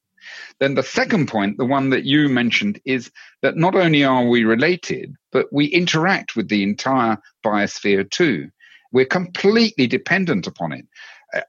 Then 0.59 0.75
the 0.75 0.83
second 0.83 1.27
point, 1.27 1.57
the 1.57 1.65
one 1.65 1.89
that 1.89 2.05
you 2.05 2.29
mentioned, 2.29 2.79
is 2.85 3.11
that 3.41 3.57
not 3.57 3.75
only 3.75 4.03
are 4.03 4.27
we 4.27 4.43
related, 4.43 5.15
but 5.31 5.47
we 5.51 5.65
interact 5.65 6.35
with 6.35 6.49
the 6.49 6.63
entire 6.63 7.17
biosphere 7.45 8.09
too. 8.09 8.49
We're 8.91 9.05
completely 9.05 9.87
dependent 9.87 10.47
upon 10.47 10.73
it. 10.73 10.85
Uh, 11.33 11.41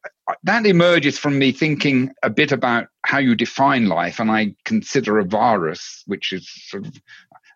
that 0.45 0.65
emerges 0.65 1.19
from 1.19 1.39
me 1.39 1.51
thinking 1.51 2.13
a 2.23 2.31
bit 2.31 2.53
about 2.53 2.87
how 3.05 3.19
you 3.19 3.35
define 3.35 3.87
life, 3.87 4.21
and 4.21 4.31
I 4.31 4.55
consider 4.65 5.19
a 5.19 5.25
virus, 5.25 6.05
which 6.07 6.33
is 6.33 6.49
sort 6.69 6.87
of 6.87 6.95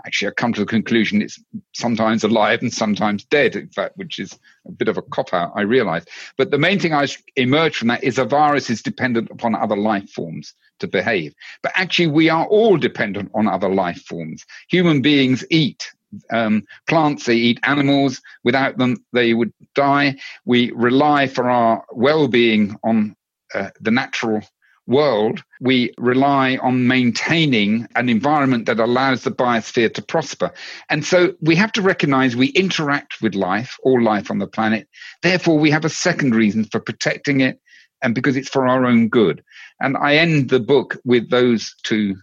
actually 0.05 0.29
I 0.29 0.33
come 0.33 0.52
to 0.52 0.61
the 0.61 0.66
conclusion 0.66 1.22
it's 1.22 1.40
sometimes 1.74 2.24
alive 2.24 2.61
and 2.62 2.72
sometimes 2.72 3.24
dead, 3.24 3.57
in 3.57 3.68
fact, 3.68 3.96
which 3.96 4.18
is 4.18 4.38
a 4.66 4.72
bit 4.72 4.88
of 4.88 4.96
a 4.96 5.02
cop 5.02 5.33
out, 5.33 5.52
I 5.55 5.62
realize. 5.62 6.05
But 6.37 6.50
the 6.50 6.59
main 6.59 6.79
thing 6.79 6.94
I 6.94 7.07
emerge 7.37 7.76
from 7.76 7.88
that 7.88 8.05
is 8.05 8.18
a 8.18 8.24
virus 8.24 8.70
is 8.70 8.83
dependent 8.83 9.31
upon 9.31 9.55
other 9.55 9.76
life 9.76 10.11
forms 10.11 10.55
to 10.80 10.86
behave. 10.86 11.34
But 11.62 11.72
actually, 11.74 12.08
we 12.08 12.28
are 12.28 12.46
all 12.46 12.76
dependent 12.76 13.30
on 13.34 13.48
other 13.48 13.68
life 13.68 14.02
forms. 14.02 14.44
Human 14.68 15.02
beings 15.02 15.44
eat. 15.50 15.92
Um, 16.30 16.62
plants, 16.86 17.26
they 17.26 17.34
eat 17.34 17.60
animals. 17.64 18.22
Without 18.44 18.78
them, 18.78 19.04
they 19.12 19.34
would 19.34 19.52
die. 19.74 20.16
We 20.44 20.70
rely 20.72 21.26
for 21.26 21.50
our 21.50 21.84
well 21.92 22.28
being 22.28 22.78
on 22.82 23.16
uh, 23.54 23.70
the 23.80 23.90
natural 23.90 24.42
world, 24.86 25.42
we 25.60 25.92
rely 25.98 26.56
on 26.58 26.86
maintaining 26.86 27.86
an 27.96 28.08
environment 28.08 28.66
that 28.66 28.78
allows 28.78 29.22
the 29.22 29.30
biosphere 29.30 29.92
to 29.92 30.02
prosper. 30.02 30.52
And 30.88 31.04
so 31.04 31.34
we 31.40 31.56
have 31.56 31.72
to 31.72 31.82
recognize 31.82 32.36
we 32.36 32.48
interact 32.48 33.20
with 33.20 33.34
life, 33.34 33.76
all 33.82 34.02
life 34.02 34.30
on 34.30 34.38
the 34.38 34.46
planet. 34.46 34.88
Therefore, 35.22 35.58
we 35.58 35.70
have 35.70 35.84
a 35.84 35.90
second 35.90 36.34
reason 36.34 36.64
for 36.64 36.80
protecting 36.80 37.40
it 37.40 37.60
and 38.06 38.14
because 38.14 38.36
it's 38.36 38.48
for 38.48 38.68
our 38.68 38.86
own 38.86 39.08
good. 39.08 39.42
And 39.80 39.96
I 39.96 40.14
end 40.14 40.48
the 40.48 40.60
book 40.60 40.96
with 41.04 41.28
those 41.28 41.74
two 41.82 42.14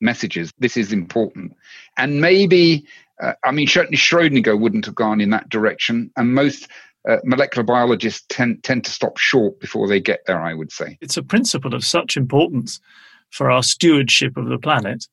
messages. 0.00 0.50
This 0.58 0.76
is 0.76 0.92
important. 0.92 1.52
And 1.96 2.20
maybe, 2.20 2.84
uh, 3.22 3.34
I 3.44 3.52
mean, 3.52 3.68
certainly 3.68 3.98
Schrodinger 3.98 4.58
wouldn't 4.58 4.84
have 4.84 4.96
gone 4.96 5.20
in 5.20 5.30
that 5.30 5.48
direction. 5.48 6.10
And 6.16 6.34
most 6.34 6.66
uh, 7.08 7.18
molecular 7.22 7.62
biologists 7.62 8.26
tend, 8.28 8.64
tend 8.64 8.84
to 8.86 8.90
stop 8.90 9.16
short 9.16 9.60
before 9.60 9.86
they 9.86 10.00
get 10.00 10.22
there, 10.26 10.40
I 10.40 10.54
would 10.54 10.72
say. 10.72 10.98
It's 11.00 11.16
a 11.16 11.22
principle 11.22 11.72
of 11.72 11.84
such 11.84 12.16
importance 12.16 12.80
for 13.30 13.48
our 13.48 13.62
stewardship 13.62 14.36
of 14.36 14.48
the 14.48 14.58
planet 14.58 15.06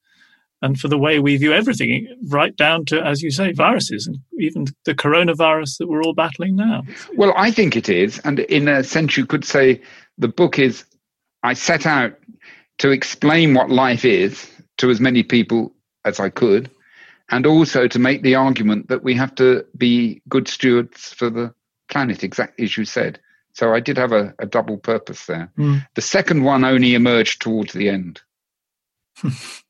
and 0.63 0.79
for 0.79 0.87
the 0.87 0.97
way 0.97 1.19
we 1.19 1.35
view 1.35 1.51
everything, 1.51 2.07
right 2.29 2.55
down 2.55 2.85
to, 2.85 3.05
as 3.05 3.21
you 3.21 3.29
say, 3.29 3.51
viruses 3.51 4.07
and 4.07 4.17
even 4.39 4.65
the 4.85 4.95
coronavirus 4.95 5.77
that 5.77 5.89
we're 5.89 6.01
all 6.01 6.13
battling 6.13 6.55
now. 6.55 6.83
Well, 7.15 7.33
I 7.35 7.51
think 7.51 7.75
it 7.75 7.89
is. 7.89 8.19
And 8.19 8.39
in 8.39 8.69
a 8.69 8.81
sense, 8.81 9.17
you 9.17 9.25
could 9.25 9.43
say 9.43 9.81
the 10.17 10.29
book 10.29 10.57
is, 10.57 10.85
I 11.43 11.53
set 11.53 11.85
out 11.85 12.17
to 12.77 12.91
explain 12.91 13.53
what 13.53 13.69
life 13.69 14.05
is 14.05 14.49
to 14.77 14.89
as 14.89 15.01
many 15.01 15.21
people 15.21 15.75
as 16.05 16.21
I 16.21 16.29
could, 16.29 16.71
and 17.29 17.45
also 17.45 17.87
to 17.89 17.99
make 17.99 18.23
the 18.23 18.35
argument 18.35 18.87
that 18.87 19.03
we 19.03 19.15
have 19.15 19.35
to 19.35 19.65
be 19.77 20.21
good 20.29 20.47
stewards 20.47 21.13
for 21.13 21.29
the 21.29 21.53
planet, 21.89 22.23
exactly 22.23 22.63
as 22.63 22.77
you 22.77 22.85
said. 22.85 23.19
So 23.53 23.73
I 23.73 23.81
did 23.81 23.97
have 23.97 24.13
a, 24.13 24.33
a 24.39 24.45
double 24.45 24.77
purpose 24.77 25.25
there. 25.25 25.51
Mm. 25.57 25.85
The 25.95 26.01
second 26.01 26.43
one 26.43 26.63
only 26.63 26.95
emerged 26.95 27.41
towards 27.41 27.73
the 27.73 27.89
end. 27.89 28.21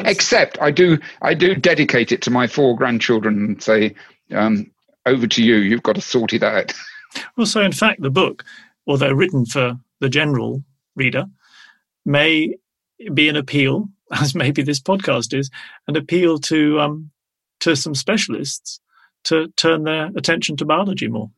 Except 0.00 0.60
I 0.60 0.70
do 0.70 0.98
I 1.22 1.34
do 1.34 1.54
dedicate 1.54 2.12
it 2.12 2.22
to 2.22 2.30
my 2.30 2.46
four 2.46 2.76
grandchildren 2.76 3.44
and 3.44 3.62
say, 3.62 3.94
um, 4.30 4.70
over 5.06 5.26
to 5.26 5.42
you, 5.42 5.56
you've 5.56 5.82
got 5.82 5.96
to 5.96 6.00
sort 6.00 6.32
it 6.32 6.42
out. 6.42 6.72
Well, 7.36 7.46
so 7.46 7.60
in 7.60 7.72
fact, 7.72 8.00
the 8.00 8.10
book, 8.10 8.42
although 8.86 9.12
written 9.12 9.44
for 9.44 9.78
the 10.00 10.08
general 10.08 10.64
reader, 10.96 11.26
may 12.06 12.56
be 13.12 13.28
an 13.28 13.36
appeal, 13.36 13.90
as 14.12 14.34
maybe 14.34 14.62
this 14.62 14.80
podcast 14.80 15.38
is, 15.38 15.50
an 15.88 15.96
appeal 15.96 16.38
to 16.38 16.80
um, 16.80 17.10
to 17.60 17.76
some 17.76 17.94
specialists 17.94 18.80
to 19.24 19.48
turn 19.56 19.84
their 19.84 20.10
attention 20.16 20.56
to 20.56 20.64
biology 20.64 21.06
more. 21.06 21.30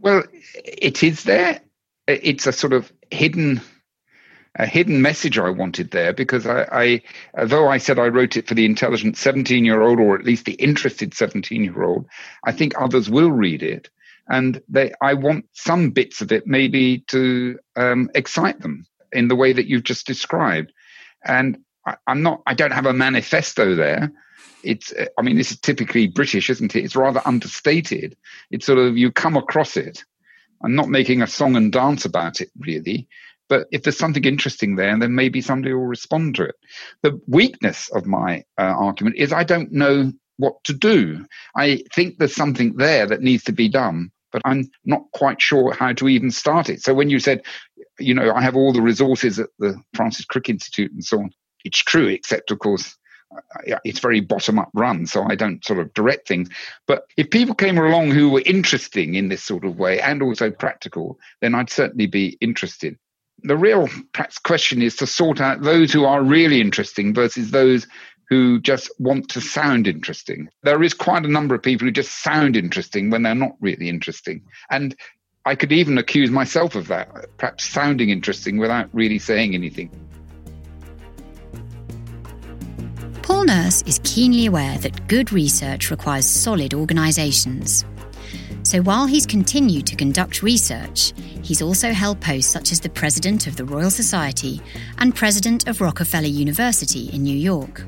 Well, 0.00 0.24
it 0.64 1.04
is 1.04 1.22
there. 1.22 1.60
It's 2.08 2.48
a 2.48 2.52
sort 2.52 2.72
of 2.72 2.92
hidden 3.12 3.60
a 4.56 4.66
hidden 4.66 5.02
message 5.02 5.38
I 5.38 5.50
wanted 5.50 5.90
there 5.90 6.12
because 6.12 6.46
I, 6.46 6.62
I, 6.70 7.02
although 7.36 7.68
I 7.68 7.78
said 7.78 7.98
I 7.98 8.06
wrote 8.08 8.36
it 8.36 8.46
for 8.46 8.54
the 8.54 8.64
intelligent 8.64 9.16
17 9.16 9.64
year 9.64 9.82
old 9.82 9.98
or 9.98 10.14
at 10.14 10.24
least 10.24 10.44
the 10.44 10.52
interested 10.52 11.14
17 11.14 11.64
year 11.64 11.82
old, 11.82 12.06
I 12.44 12.52
think 12.52 12.74
others 12.76 13.10
will 13.10 13.32
read 13.32 13.62
it. 13.62 13.90
And 14.28 14.62
they, 14.68 14.92
I 15.02 15.14
want 15.14 15.46
some 15.52 15.90
bits 15.90 16.20
of 16.20 16.32
it 16.32 16.46
maybe 16.46 17.00
to 17.08 17.58
um, 17.76 18.10
excite 18.14 18.60
them 18.60 18.86
in 19.12 19.28
the 19.28 19.36
way 19.36 19.52
that 19.52 19.66
you've 19.66 19.82
just 19.82 20.06
described. 20.06 20.72
And 21.24 21.58
I, 21.84 21.96
I'm 22.06 22.22
not, 22.22 22.42
I 22.46 22.54
don't 22.54 22.72
have 22.72 22.86
a 22.86 22.92
manifesto 22.92 23.74
there. 23.74 24.12
It's, 24.62 24.94
I 25.18 25.22
mean, 25.22 25.36
this 25.36 25.50
is 25.50 25.60
typically 25.60 26.06
British, 26.06 26.48
isn't 26.48 26.74
it? 26.74 26.84
It's 26.84 26.96
rather 26.96 27.20
understated. 27.24 28.16
It's 28.50 28.64
sort 28.64 28.78
of, 28.78 28.96
you 28.96 29.12
come 29.12 29.36
across 29.36 29.76
it. 29.76 30.04
I'm 30.62 30.74
not 30.74 30.88
making 30.88 31.20
a 31.20 31.26
song 31.26 31.56
and 31.56 31.70
dance 31.70 32.06
about 32.06 32.40
it, 32.40 32.50
really. 32.58 33.08
But 33.48 33.66
if 33.70 33.82
there's 33.82 33.98
something 33.98 34.24
interesting 34.24 34.76
there, 34.76 34.98
then 34.98 35.14
maybe 35.14 35.40
somebody 35.40 35.74
will 35.74 35.86
respond 35.86 36.34
to 36.36 36.44
it. 36.44 36.54
The 37.02 37.20
weakness 37.26 37.90
of 37.94 38.06
my 38.06 38.44
uh, 38.58 38.62
argument 38.62 39.16
is 39.16 39.32
I 39.32 39.44
don't 39.44 39.72
know 39.72 40.12
what 40.36 40.62
to 40.64 40.72
do. 40.72 41.26
I 41.56 41.82
think 41.94 42.18
there's 42.18 42.34
something 42.34 42.76
there 42.76 43.06
that 43.06 43.20
needs 43.20 43.44
to 43.44 43.52
be 43.52 43.68
done, 43.68 44.10
but 44.32 44.42
I'm 44.44 44.70
not 44.84 45.04
quite 45.12 45.40
sure 45.40 45.72
how 45.72 45.92
to 45.92 46.08
even 46.08 46.30
start 46.30 46.68
it. 46.68 46.82
So 46.82 46.94
when 46.94 47.10
you 47.10 47.20
said, 47.20 47.42
you 47.98 48.14
know, 48.14 48.32
I 48.32 48.42
have 48.42 48.56
all 48.56 48.72
the 48.72 48.82
resources 48.82 49.38
at 49.38 49.50
the 49.58 49.80
Francis 49.94 50.24
Crick 50.24 50.48
Institute 50.48 50.92
and 50.92 51.04
so 51.04 51.18
on, 51.18 51.30
it's 51.64 51.78
true, 51.78 52.08
except 52.08 52.50
of 52.50 52.58
course 52.58 52.96
uh, 53.36 53.78
it's 53.84 54.00
very 54.00 54.20
bottom 54.20 54.58
up 54.58 54.70
run, 54.74 55.06
so 55.06 55.24
I 55.24 55.34
don't 55.34 55.64
sort 55.64 55.78
of 55.78 55.92
direct 55.94 56.28
things. 56.28 56.48
But 56.86 57.04
if 57.16 57.30
people 57.30 57.54
came 57.54 57.78
along 57.78 58.10
who 58.10 58.30
were 58.30 58.42
interesting 58.44 59.14
in 59.14 59.28
this 59.28 59.42
sort 59.42 59.64
of 59.64 59.78
way 59.78 60.00
and 60.00 60.22
also 60.22 60.50
practical, 60.50 61.18
then 61.40 61.54
I'd 61.54 61.70
certainly 61.70 62.06
be 62.06 62.36
interested 62.40 62.98
the 63.44 63.56
real 63.56 63.88
perhaps 64.12 64.38
question 64.38 64.82
is 64.82 64.96
to 64.96 65.06
sort 65.06 65.40
out 65.40 65.60
those 65.60 65.92
who 65.92 66.04
are 66.04 66.22
really 66.22 66.60
interesting 66.60 67.12
versus 67.14 67.50
those 67.50 67.86
who 68.30 68.58
just 68.58 68.90
want 68.98 69.28
to 69.28 69.40
sound 69.40 69.86
interesting. 69.86 70.48
There 70.62 70.82
is 70.82 70.94
quite 70.94 71.26
a 71.26 71.28
number 71.28 71.54
of 71.54 71.62
people 71.62 71.86
who 71.86 71.92
just 71.92 72.22
sound 72.22 72.56
interesting 72.56 73.10
when 73.10 73.22
they're 73.22 73.34
not 73.34 73.54
really 73.60 73.90
interesting. 73.90 74.42
And 74.70 74.96
I 75.44 75.54
could 75.54 75.72
even 75.72 75.98
accuse 75.98 76.30
myself 76.30 76.74
of 76.74 76.88
that, 76.88 77.36
perhaps 77.36 77.64
sounding 77.64 78.08
interesting 78.08 78.56
without 78.56 78.88
really 78.94 79.18
saying 79.18 79.54
anything. 79.54 79.90
Paul 83.20 83.44
Nurse 83.44 83.82
is 83.82 84.00
keenly 84.04 84.46
aware 84.46 84.78
that 84.78 85.06
good 85.06 85.32
research 85.32 85.90
requires 85.90 86.26
solid 86.26 86.72
organisations. 86.72 87.84
So 88.64 88.80
while 88.80 89.04
he's 89.04 89.26
continued 89.26 89.86
to 89.88 89.94
conduct 89.94 90.42
research, 90.42 91.12
he's 91.42 91.60
also 91.60 91.92
held 91.92 92.18
posts 92.22 92.50
such 92.50 92.72
as 92.72 92.80
the 92.80 92.88
President 92.88 93.46
of 93.46 93.56
the 93.56 93.64
Royal 93.64 93.90
Society 93.90 94.58
and 94.98 95.14
President 95.14 95.68
of 95.68 95.82
Rockefeller 95.82 96.26
University 96.26 97.10
in 97.12 97.22
New 97.22 97.36
York. 97.36 97.84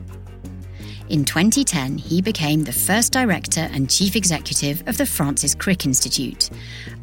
In 1.09 1.25
2010, 1.25 1.97
he 1.97 2.21
became 2.21 2.63
the 2.65 2.73
first 2.73 3.11
director 3.11 3.63
and 3.73 3.89
chief 3.89 4.17
executive 4.17 4.87
of 4.87 4.99
the 4.99 5.07
Francis 5.07 5.55
Crick 5.55 5.87
Institute, 5.87 6.51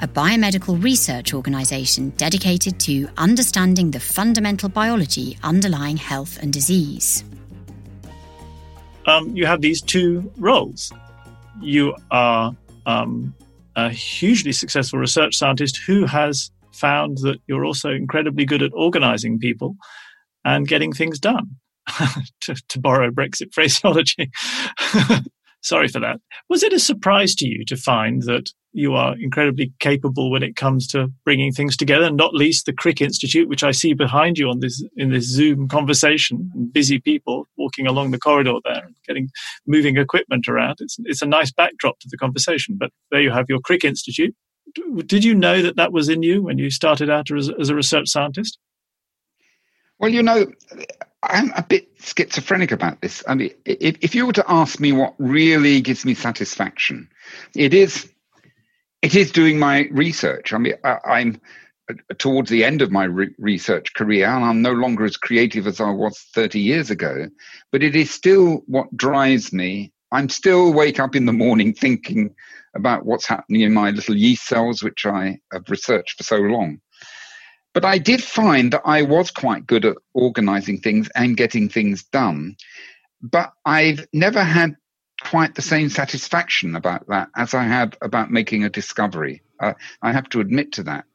a 0.01 0.07
biomedical 0.07 0.81
research 0.83 1.33
organisation 1.33 2.11
dedicated 2.11 2.79
to 2.81 3.07
understanding 3.17 3.89
the 3.89 3.99
fundamental 3.99 4.69
biology 4.69 5.35
underlying 5.41 5.97
health 5.97 6.37
and 6.43 6.53
disease. 6.53 7.23
Um, 9.07 9.35
you 9.35 9.47
have 9.47 9.61
these 9.61 9.81
two 9.81 10.31
roles. 10.37 10.93
You 11.59 11.95
are 12.11 12.55
um, 12.85 13.33
a 13.75 13.89
hugely 13.89 14.51
successful 14.51 14.99
research 14.99 15.35
scientist 15.35 15.79
who 15.85 16.05
has 16.05 16.51
found 16.73 17.19
that 17.19 17.39
you're 17.47 17.65
also 17.65 17.89
incredibly 17.89 18.45
good 18.45 18.61
at 18.61 18.71
organising 18.73 19.39
people 19.39 19.75
and 20.45 20.67
getting 20.67 20.91
things 20.91 21.19
done. 21.19 21.55
to, 22.39 22.55
to 22.69 22.79
borrow 22.79 23.11
Brexit 23.11 23.53
phraseology. 23.53 24.31
Sorry 25.63 25.87
for 25.87 25.99
that. 26.01 26.19
Was 26.49 26.61
it 26.61 26.73
a 26.73 26.79
surprise 26.79 27.33
to 27.35 27.47
you 27.47 27.63
to 27.65 27.77
find 27.77 28.23
that 28.23 28.51
you 28.73 28.95
are 28.95 29.15
incredibly 29.17 29.71
capable 29.79 30.29
when 30.31 30.43
it 30.43 30.55
comes 30.55 30.87
to 30.87 31.07
bringing 31.23 31.53
things 31.53 31.77
together, 31.77 32.09
not 32.11 32.33
least 32.33 32.65
the 32.65 32.73
Crick 32.73 33.01
Institute, 33.01 33.47
which 33.47 33.63
I 33.63 33.71
see 33.71 33.93
behind 33.93 34.37
you 34.37 34.49
on 34.49 34.59
this 34.59 34.83
in 34.97 35.11
this 35.11 35.25
Zoom 35.25 35.67
conversation. 35.67 36.51
Busy 36.73 36.99
people 36.99 37.47
walking 37.55 37.87
along 37.87 38.11
the 38.11 38.19
corridor 38.19 38.55
there, 38.65 38.83
and 38.85 38.95
getting 39.07 39.29
moving 39.65 39.97
equipment 39.97 40.47
around. 40.47 40.77
It's 40.79 40.97
it's 41.05 41.21
a 41.21 41.27
nice 41.27 41.51
backdrop 41.51 41.99
to 41.99 42.07
the 42.09 42.17
conversation. 42.17 42.75
But 42.77 42.89
there 43.11 43.21
you 43.21 43.31
have 43.31 43.45
your 43.47 43.59
Crick 43.59 43.85
Institute. 43.85 44.35
Did 45.05 45.23
you 45.23 45.35
know 45.35 45.61
that 45.61 45.75
that 45.75 45.93
was 45.93 46.09
in 46.09 46.23
you 46.23 46.41
when 46.41 46.57
you 46.57 46.71
started 46.71 47.09
out 47.09 47.31
as, 47.31 47.51
as 47.59 47.69
a 47.69 47.75
research 47.75 48.09
scientist? 48.09 48.57
Well, 49.99 50.09
you 50.09 50.23
know, 50.23 50.47
I'm 51.23 51.51
a 51.55 51.63
bit 51.63 51.87
schizophrenic 51.99 52.71
about 52.71 53.01
this. 53.01 53.23
I 53.27 53.35
mean, 53.35 53.51
if, 53.65 53.97
if 54.01 54.15
you 54.15 54.25
were 54.25 54.33
to 54.33 54.45
ask 54.47 54.79
me 54.79 54.91
what 54.91 55.15
really 55.17 55.79
gives 55.81 56.05
me 56.05 56.13
satisfaction, 56.13 57.09
it 57.55 57.73
is 57.73 58.09
it 59.01 59.15
is 59.15 59.31
doing 59.31 59.59
my 59.59 59.87
research. 59.91 60.53
I 60.53 60.57
mean, 60.57 60.75
I, 60.83 61.19
am 61.19 61.41
uh, 61.89 61.95
towards 62.17 62.49
the 62.49 62.63
end 62.63 62.81
of 62.81 62.91
my 62.91 63.03
re- 63.03 63.35
research 63.37 63.93
career, 63.93 64.27
and 64.27 64.45
I'm 64.45 64.61
no 64.61 64.71
longer 64.71 65.03
as 65.03 65.17
creative 65.17 65.67
as 65.67 65.81
I 65.81 65.89
was 65.89 66.17
30 66.33 66.59
years 66.59 66.89
ago. 66.89 67.27
But 67.71 67.83
it 67.83 67.95
is 67.95 68.11
still 68.11 68.63
what 68.65 68.95
drives 68.95 69.51
me. 69.51 69.91
I'm 70.11 70.29
still 70.29 70.71
wake 70.71 70.99
up 70.99 71.15
in 71.15 71.25
the 71.25 71.33
morning 71.33 71.73
thinking 71.73 72.33
about 72.75 73.05
what's 73.05 73.27
happening 73.27 73.61
in 73.61 73.73
my 73.73 73.91
little 73.91 74.15
yeast 74.15 74.45
cells, 74.45 74.81
which 74.81 75.05
I 75.05 75.39
have 75.51 75.69
researched 75.69 76.17
for 76.17 76.23
so 76.23 76.37
long. 76.37 76.79
But 77.73 77.85
I 77.85 77.97
did 77.97 78.23
find 78.23 78.71
that 78.73 78.83
I 78.85 79.01
was 79.01 79.31
quite 79.31 79.65
good 79.65 79.85
at 79.85 79.97
organizing 80.13 80.79
things 80.79 81.09
and 81.15 81.37
getting 81.37 81.69
things 81.69 82.03
done. 82.03 82.55
But 83.21 83.53
I've 83.65 84.07
never 84.13 84.43
had 84.43 84.75
quite 85.21 85.55
the 85.55 85.61
same 85.61 85.89
satisfaction 85.89 86.75
about 86.75 87.07
that 87.07 87.29
as 87.35 87.53
I 87.53 87.63
had 87.63 87.97
about 88.01 88.31
making 88.31 88.63
a 88.63 88.69
discovery. 88.69 89.41
Uh, 89.59 89.73
I 90.01 90.11
have 90.11 90.29
to 90.29 90.41
admit 90.41 90.73
to 90.73 90.83
that. 90.83 91.05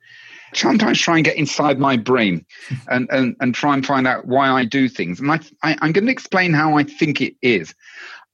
Sometimes 0.55 0.99
try 0.99 1.17
and 1.17 1.25
get 1.25 1.37
inside 1.37 1.79
my 1.79 1.97
brain 1.97 2.47
and, 2.89 3.09
and, 3.11 3.37
and 3.41 3.55
try 3.55 3.75
and 3.75 3.85
find 3.85 4.07
out 4.07 4.27
why 4.27 4.49
I 4.49 4.65
do 4.65 4.89
things. 4.89 5.21
And 5.21 5.31
I, 5.31 5.41
I, 5.63 5.77
I'm 5.81 5.93
going 5.93 6.07
to 6.07 6.13
explain 6.13 6.55
how 6.55 6.77
I 6.77 6.85
think 6.85 7.21
it 7.21 7.35
is. 7.43 7.75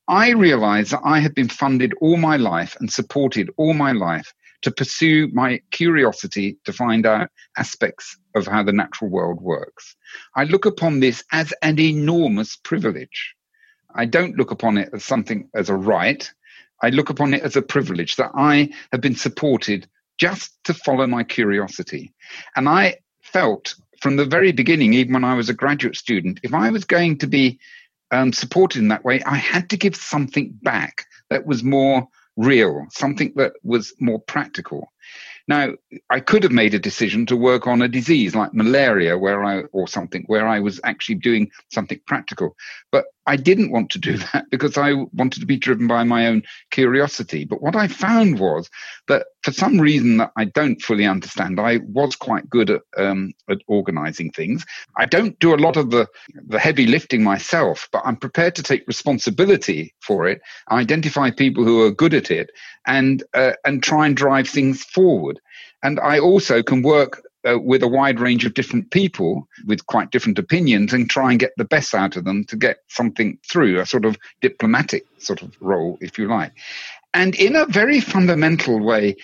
I 0.06 0.30
realize 0.30 0.90
that 0.90 1.00
I 1.04 1.18
have 1.20 1.34
been 1.34 1.48
funded 1.48 1.94
all 2.00 2.16
my 2.16 2.36
life 2.36 2.76
and 2.78 2.92
supported 2.92 3.50
all 3.56 3.74
my 3.74 3.92
life 3.92 4.32
to 4.64 4.70
pursue 4.70 5.28
my 5.28 5.60
curiosity 5.70 6.56
to 6.64 6.72
find 6.72 7.04
out 7.04 7.30
aspects 7.58 8.16
of 8.34 8.46
how 8.46 8.62
the 8.62 8.72
natural 8.72 9.10
world 9.10 9.40
works. 9.40 9.94
I 10.34 10.44
look 10.44 10.64
upon 10.64 11.00
this 11.00 11.22
as 11.32 11.52
an 11.60 11.78
enormous 11.78 12.56
privilege. 12.56 13.34
I 13.94 14.06
don't 14.06 14.36
look 14.36 14.50
upon 14.50 14.78
it 14.78 14.88
as 14.94 15.04
something 15.04 15.48
as 15.54 15.68
a 15.68 15.76
right. 15.76 16.28
I 16.82 16.88
look 16.88 17.10
upon 17.10 17.34
it 17.34 17.42
as 17.42 17.56
a 17.56 17.62
privilege 17.62 18.16
that 18.16 18.30
I 18.34 18.70
have 18.90 19.02
been 19.02 19.14
supported 19.14 19.86
just 20.16 20.52
to 20.64 20.72
follow 20.72 21.06
my 21.06 21.24
curiosity. 21.24 22.14
And 22.56 22.66
I 22.66 22.96
felt 23.22 23.74
from 24.00 24.16
the 24.16 24.24
very 24.24 24.52
beginning, 24.52 24.94
even 24.94 25.12
when 25.12 25.24
I 25.24 25.34
was 25.34 25.50
a 25.50 25.54
graduate 25.54 25.96
student, 25.96 26.40
if 26.42 26.54
I 26.54 26.70
was 26.70 26.84
going 26.84 27.18
to 27.18 27.26
be 27.26 27.58
um, 28.10 28.32
supported 28.32 28.78
in 28.78 28.88
that 28.88 29.04
way, 29.04 29.22
I 29.24 29.36
had 29.36 29.68
to 29.70 29.76
give 29.76 29.94
something 29.94 30.58
back 30.62 31.04
that 31.28 31.46
was 31.46 31.62
more 31.62 32.08
real, 32.36 32.86
something 32.90 33.32
that 33.36 33.52
was 33.62 33.94
more 34.00 34.20
practical. 34.20 34.92
Now, 35.46 35.72
I 36.08 36.20
could 36.20 36.42
have 36.42 36.52
made 36.52 36.74
a 36.74 36.78
decision 36.78 37.26
to 37.26 37.36
work 37.36 37.66
on 37.66 37.82
a 37.82 37.88
disease 37.88 38.34
like 38.34 38.54
malaria, 38.54 39.18
where 39.18 39.44
I 39.44 39.62
or 39.72 39.86
something 39.86 40.24
where 40.26 40.46
I 40.46 40.60
was 40.60 40.80
actually 40.84 41.16
doing 41.16 41.50
something 41.70 42.00
practical, 42.06 42.56
but 42.90 43.04
I 43.26 43.36
didn't 43.36 43.70
want 43.70 43.90
to 43.90 43.98
do 43.98 44.16
that 44.32 44.46
because 44.50 44.76
I 44.76 44.92
wanted 45.12 45.40
to 45.40 45.46
be 45.46 45.56
driven 45.56 45.86
by 45.86 46.04
my 46.04 46.26
own 46.26 46.42
curiosity. 46.70 47.44
But 47.44 47.62
what 47.62 47.76
I 47.76 47.88
found 47.88 48.38
was 48.38 48.70
that 49.08 49.26
for 49.42 49.52
some 49.52 49.80
reason 49.80 50.18
that 50.18 50.32
I 50.36 50.46
don't 50.46 50.80
fully 50.80 51.06
understand, 51.06 51.60
I 51.60 51.80
was 51.88 52.16
quite 52.16 52.48
good 52.48 52.70
at, 52.70 52.82
um, 52.96 53.32
at 53.48 53.58
organizing 53.66 54.30
things. 54.30 54.64
I 54.96 55.06
don't 55.06 55.38
do 55.38 55.54
a 55.54 55.56
lot 55.56 55.76
of 55.76 55.90
the, 55.90 56.06
the 56.46 56.58
heavy 56.58 56.86
lifting 56.86 57.22
myself, 57.22 57.88
but 57.92 58.02
I'm 58.04 58.16
prepared 58.16 58.54
to 58.56 58.62
take 58.62 58.86
responsibility 58.86 59.94
for 60.00 60.26
it, 60.28 60.40
identify 60.70 61.30
people 61.30 61.64
who 61.64 61.82
are 61.82 61.90
good 61.90 62.14
at 62.14 62.30
it, 62.30 62.50
and 62.86 63.22
uh, 63.34 63.52
and 63.64 63.82
try 63.82 64.06
and 64.06 64.16
drive 64.16 64.48
things 64.48 64.84
forward. 64.84 65.40
And 65.82 66.00
I 66.00 66.18
also 66.18 66.62
can 66.62 66.82
work 66.82 67.22
uh, 67.48 67.58
with 67.58 67.82
a 67.82 67.88
wide 67.88 68.20
range 68.20 68.44
of 68.44 68.54
different 68.54 68.90
people 68.90 69.48
with 69.66 69.86
quite 69.86 70.10
different 70.10 70.38
opinions 70.38 70.92
and 70.92 71.10
try 71.10 71.30
and 71.30 71.40
get 71.40 71.52
the 71.56 71.64
best 71.64 71.94
out 71.94 72.16
of 72.16 72.24
them 72.24 72.44
to 72.44 72.56
get 72.56 72.78
something 72.88 73.38
through, 73.48 73.80
a 73.80 73.86
sort 73.86 74.04
of 74.04 74.16
diplomatic 74.40 75.04
sort 75.18 75.42
of 75.42 75.54
role, 75.60 75.98
if 76.00 76.18
you 76.18 76.28
like. 76.28 76.52
And 77.12 77.34
in 77.34 77.54
a 77.54 77.66
very 77.66 78.00
fundamental 78.00 78.80
way, 78.80 79.16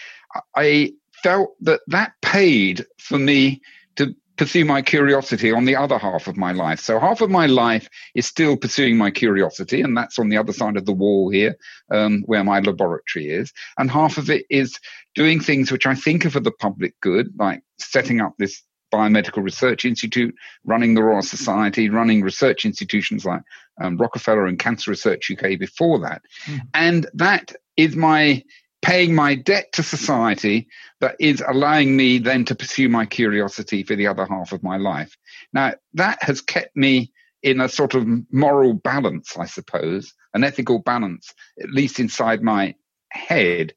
I 0.55 0.95
felt 1.23 1.51
that 1.63 1.81
that 1.89 2.13
paid 2.23 2.87
for 2.99 3.19
me 3.19 3.61
to 3.97 4.15
pursue 4.37 4.65
my 4.65 4.81
curiosity 4.81 5.53
on 5.53 5.67
the 5.67 5.77
other 5.77 5.99
half 5.99 6.27
of 6.27 6.37
my 6.37 6.53
life. 6.53 6.81
So 6.81 6.99
half 6.99 7.21
of 7.21 7.29
my 7.31 7.45
life 7.47 7.91
is 8.15 8.27
still 8.27 8.57
pursuing 8.57 8.97
my 8.97 9.11
curiosity, 9.11 9.83
and 9.83 9.95
that's 9.95 10.19
on 10.19 10.31
the 10.31 10.39
other 10.39 10.55
side 10.55 10.79
of 10.79 10.87
the 10.87 10.95
wall 10.95 11.29
here, 11.29 11.57
um, 11.91 12.23
where 12.25 12.43
my 12.43 12.61
laboratory 12.61 13.29
is. 13.29 13.53
And 13.77 13.91
half 13.91 14.17
of 14.17 14.31
it 14.31 14.47
is 14.49 14.79
doing 15.15 15.41
things 15.41 15.73
which 15.73 15.87
I 15.87 15.95
think 15.95 16.25
are 16.25 16.31
for 16.31 16.41
the 16.41 16.53
public 16.53 16.99
good, 17.01 17.33
like 17.39 17.63
setting 17.79 18.21
up 18.21 18.35
this 18.39 18.63
biomedical 18.93 19.43
research 19.43 19.85
institute, 19.85 20.35
running 20.65 20.95
the 20.95 21.03
Royal 21.03 21.23
Society, 21.23 21.89
running 21.89 22.23
research 22.23 22.65
institutions 22.65 23.25
like 23.25 23.43
um, 23.81 23.97
Rockefeller 23.97 24.47
and 24.47 24.59
Cancer 24.59 24.91
Research 24.91 25.31
UK 25.31 25.59
before 25.59 25.99
that. 26.01 26.23
Mm. 26.47 26.61
And 26.75 27.07
that 27.15 27.55
is 27.77 27.97
my 27.97 28.43
paying 28.83 29.15
my 29.15 29.35
debt 29.35 29.73
to 29.73 29.83
society 29.83 30.67
that 31.01 31.15
is 31.21 31.43
allowing 31.47 31.97
me 31.97 32.19
then 32.19 32.45
to 32.47 32.55
pursue 32.55 32.89
my 32.89 33.05
curiosity 33.05 33.83
for 33.83 33.95
the 33.95 34.07
other 34.07 34.27
half 34.27 34.53
of 34.53 34.63
my 34.63 34.79
life. 34.79 35.17
Now, 35.53 35.75
that 35.95 36.23
has 36.23 36.41
kept 36.41 36.75
me 36.77 37.13
in 37.43 37.61
a 37.61 37.69
sort 37.69 37.95
of 37.95 38.07
moral 38.33 38.75
balance, 38.75 39.37
I 39.37 39.47
suppose, 39.47 40.15
an 40.35 40.45
ethical 40.45 40.79
balance, 40.79 41.35
at 41.63 41.71
least 41.71 42.01
inside 42.01 42.43
my 42.43 42.75
head, 43.11 43.75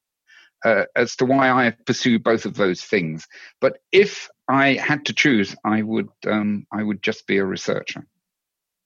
uh, 0.64 0.86
as 0.96 1.16
to 1.18 1.26
why 1.26 1.50
I 1.50 1.72
pursue 1.86 2.20
both 2.20 2.46
of 2.46 2.56
those 2.56 2.82
things. 2.82 3.28
But 3.60 3.80
if 3.92 4.30
I 4.48 4.74
had 4.74 5.06
to 5.06 5.14
choose, 5.14 5.56
I 5.64 5.82
would 5.82 6.10
um, 6.28 6.66
I 6.72 6.84
would 6.84 7.02
just 7.02 7.28
be 7.28 7.38
a 7.38 7.46
researcher. 7.46 8.06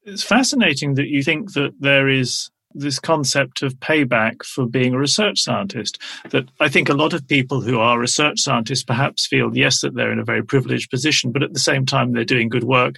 It's 0.03 0.23
fascinating 0.23 0.93
that 0.95 1.07
you 1.07 1.23
think 1.23 1.53
that 1.53 1.73
there 1.79 2.07
is 2.07 2.49
this 2.73 2.99
concept 2.99 3.63
of 3.63 3.73
payback 3.75 4.43
for 4.43 4.67
being 4.67 4.93
a 4.93 4.99
research 4.99 5.39
scientist. 5.39 6.01
That 6.29 6.49
I 6.59 6.69
think 6.69 6.89
a 6.89 6.93
lot 6.93 7.13
of 7.13 7.27
people 7.27 7.61
who 7.61 7.79
are 7.79 7.99
research 7.99 8.39
scientists 8.39 8.83
perhaps 8.83 9.25
feel, 9.25 9.55
yes, 9.55 9.81
that 9.81 9.95
they're 9.95 10.11
in 10.11 10.19
a 10.19 10.25
very 10.25 10.43
privileged 10.43 10.89
position, 10.89 11.31
but 11.31 11.43
at 11.43 11.53
the 11.53 11.59
same 11.59 11.85
time, 11.85 12.13
they're 12.13 12.23
doing 12.23 12.49
good 12.49 12.63
work. 12.63 12.95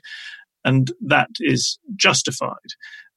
And 0.65 0.91
that 1.01 1.29
is 1.39 1.79
justified. 1.95 2.57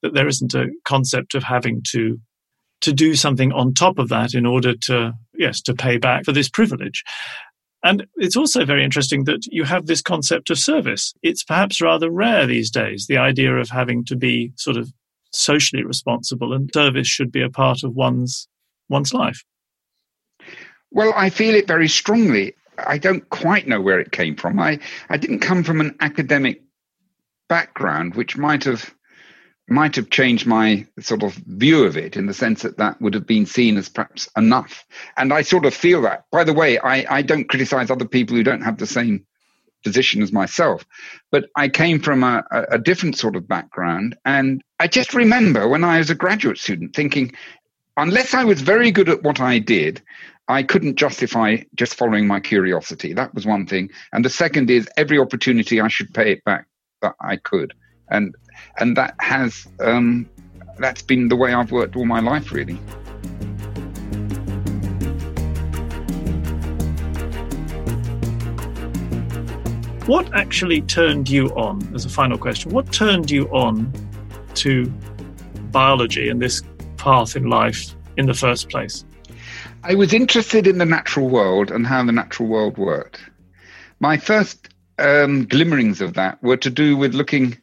That 0.02 0.14
there 0.14 0.28
isn't 0.28 0.54
a 0.54 0.68
concept 0.84 1.34
of 1.34 1.42
having 1.42 1.82
to 1.90 2.20
to 2.82 2.92
do 2.92 3.14
something 3.14 3.52
on 3.52 3.72
top 3.72 3.98
of 3.98 4.08
that 4.08 4.34
in 4.34 4.44
order 4.44 4.74
to 4.74 5.14
yes 5.42 5.60
to 5.60 5.74
pay 5.74 5.98
back 5.98 6.24
for 6.24 6.32
this 6.32 6.48
privilege 6.48 7.04
and 7.84 8.06
it's 8.16 8.36
also 8.36 8.64
very 8.64 8.84
interesting 8.84 9.24
that 9.24 9.44
you 9.46 9.64
have 9.64 9.86
this 9.86 10.02
concept 10.02 10.50
of 10.50 10.58
service. 10.58 11.12
It's 11.22 11.42
perhaps 11.42 11.80
rather 11.80 12.10
rare 12.10 12.46
these 12.46 12.70
days, 12.70 13.06
the 13.06 13.16
idea 13.16 13.56
of 13.56 13.70
having 13.70 14.04
to 14.04 14.16
be 14.16 14.52
sort 14.56 14.76
of 14.76 14.92
socially 15.32 15.82
responsible 15.82 16.52
and 16.52 16.70
service 16.72 17.08
should 17.08 17.32
be 17.32 17.42
a 17.42 17.50
part 17.50 17.82
of 17.82 17.94
one's 17.94 18.48
one's 18.88 19.12
life. 19.12 19.42
Well, 20.90 21.12
I 21.16 21.30
feel 21.30 21.54
it 21.54 21.66
very 21.66 21.88
strongly. 21.88 22.54
I 22.78 22.98
don't 22.98 23.28
quite 23.30 23.66
know 23.66 23.80
where 23.80 23.98
it 23.98 24.12
came 24.12 24.36
from. 24.36 24.60
I, 24.60 24.78
I 25.08 25.16
didn't 25.16 25.40
come 25.40 25.64
from 25.64 25.80
an 25.80 25.96
academic 26.00 26.62
background, 27.48 28.14
which 28.14 28.36
might 28.36 28.64
have 28.64 28.94
might 29.68 29.96
have 29.96 30.10
changed 30.10 30.46
my 30.46 30.86
sort 31.00 31.22
of 31.22 31.34
view 31.34 31.84
of 31.84 31.96
it 31.96 32.16
in 32.16 32.26
the 32.26 32.34
sense 32.34 32.62
that 32.62 32.78
that 32.78 33.00
would 33.00 33.14
have 33.14 33.26
been 33.26 33.46
seen 33.46 33.76
as 33.76 33.88
perhaps 33.88 34.28
enough. 34.36 34.84
And 35.16 35.32
I 35.32 35.42
sort 35.42 35.64
of 35.64 35.74
feel 35.74 36.02
that. 36.02 36.24
By 36.30 36.44
the 36.44 36.52
way, 36.52 36.78
I, 36.78 37.18
I 37.18 37.22
don't 37.22 37.48
criticize 37.48 37.90
other 37.90 38.04
people 38.04 38.36
who 38.36 38.42
don't 38.42 38.62
have 38.62 38.78
the 38.78 38.86
same 38.86 39.24
position 39.84 40.22
as 40.22 40.32
myself, 40.32 40.84
but 41.30 41.46
I 41.56 41.68
came 41.68 42.00
from 42.00 42.22
a, 42.22 42.44
a 42.70 42.78
different 42.78 43.16
sort 43.16 43.36
of 43.36 43.48
background. 43.48 44.16
And 44.24 44.62
I 44.78 44.86
just 44.88 45.14
remember 45.14 45.68
when 45.68 45.84
I 45.84 45.98
was 45.98 46.10
a 46.10 46.14
graduate 46.14 46.58
student 46.58 46.94
thinking, 46.94 47.32
unless 47.96 48.34
I 48.34 48.44
was 48.44 48.60
very 48.60 48.90
good 48.90 49.08
at 49.08 49.22
what 49.22 49.40
I 49.40 49.58
did, 49.58 50.02
I 50.48 50.62
couldn't 50.62 50.96
justify 50.96 51.58
just 51.74 51.94
following 51.94 52.26
my 52.26 52.40
curiosity. 52.40 53.12
That 53.12 53.34
was 53.34 53.46
one 53.46 53.66
thing. 53.66 53.90
And 54.12 54.24
the 54.24 54.30
second 54.30 54.70
is 54.70 54.88
every 54.96 55.18
opportunity 55.18 55.80
I 55.80 55.88
should 55.88 56.12
pay 56.12 56.32
it 56.32 56.44
back 56.44 56.66
that 57.00 57.14
I 57.20 57.36
could. 57.36 57.74
And 58.08 58.34
and 58.78 58.96
that 58.96 59.14
has 59.18 59.66
um, 59.80 60.28
that's 60.78 61.02
been 61.02 61.28
the 61.28 61.36
way 61.36 61.54
I've 61.54 61.72
worked 61.72 61.96
all 61.96 62.06
my 62.06 62.20
life, 62.20 62.52
really. 62.52 62.78
What 70.06 70.34
actually 70.34 70.82
turned 70.82 71.30
you 71.30 71.48
on, 71.50 71.94
as 71.94 72.04
a 72.04 72.08
final 72.08 72.36
question, 72.36 72.72
what 72.72 72.92
turned 72.92 73.30
you 73.30 73.46
on 73.48 73.92
to 74.54 74.86
biology 75.70 76.28
and 76.28 76.42
this 76.42 76.62
path 76.96 77.36
in 77.36 77.44
life 77.44 77.94
in 78.16 78.26
the 78.26 78.34
first 78.34 78.68
place? 78.68 79.04
I 79.84 79.94
was 79.94 80.12
interested 80.12 80.66
in 80.66 80.78
the 80.78 80.84
natural 80.84 81.28
world 81.28 81.70
and 81.70 81.86
how 81.86 82.04
the 82.04 82.12
natural 82.12 82.48
world 82.48 82.78
worked. 82.78 83.20
My 84.00 84.16
first 84.16 84.68
um, 84.98 85.46
glimmerings 85.46 86.00
of 86.00 86.14
that 86.14 86.42
were 86.42 86.56
to 86.56 86.70
do 86.70 86.96
with 86.96 87.14
looking 87.14 87.56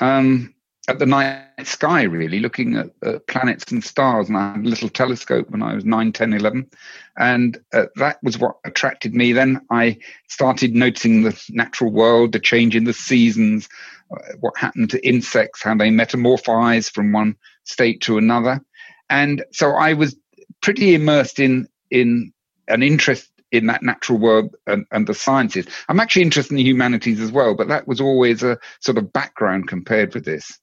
um, 0.00 0.54
at 0.88 0.98
the 0.98 1.06
night 1.06 1.46
sky, 1.62 2.02
really, 2.02 2.40
looking 2.40 2.76
at 2.76 3.26
planets 3.26 3.70
and 3.70 3.84
stars. 3.84 4.28
And 4.28 4.36
I 4.36 4.52
had 4.52 4.64
a 4.64 4.68
little 4.68 4.88
telescope 4.88 5.50
when 5.50 5.62
I 5.62 5.74
was 5.74 5.84
9, 5.84 6.12
10, 6.12 6.32
11. 6.32 6.70
And 7.16 7.58
uh, 7.72 7.86
that 7.96 8.18
was 8.22 8.38
what 8.38 8.56
attracted 8.64 9.14
me. 9.14 9.32
Then 9.32 9.60
I 9.70 9.98
started 10.28 10.74
noticing 10.74 11.22
the 11.22 11.40
natural 11.50 11.92
world, 11.92 12.32
the 12.32 12.40
change 12.40 12.74
in 12.74 12.84
the 12.84 12.92
seasons, 12.92 13.68
uh, 14.10 14.18
what 14.40 14.56
happened 14.56 14.90
to 14.90 15.06
insects, 15.06 15.62
how 15.62 15.76
they 15.76 15.90
metamorphize 15.90 16.90
from 16.90 17.12
one 17.12 17.36
state 17.64 18.00
to 18.02 18.18
another. 18.18 18.60
And 19.08 19.44
so 19.52 19.72
I 19.72 19.92
was 19.92 20.16
pretty 20.62 20.94
immersed 20.94 21.38
in 21.38 21.68
in 21.90 22.32
an 22.68 22.82
interest 22.82 23.30
in 23.52 23.66
that 23.66 23.82
natural 23.82 24.18
world 24.18 24.54
and, 24.66 24.86
and, 24.92 25.06
the 25.06 25.14
sciences. 25.14 25.66
I'm 25.88 26.00
actually 26.00 26.22
interested 26.22 26.52
in 26.52 26.58
the 26.58 26.62
humanities 26.62 27.20
as 27.20 27.32
well, 27.32 27.54
but 27.54 27.68
that 27.68 27.88
was 27.88 28.00
always 28.00 28.42
a 28.42 28.58
sort 28.80 28.98
of 28.98 29.12
background 29.12 29.68
compared 29.68 30.14
with 30.14 30.24
this. 30.24 30.58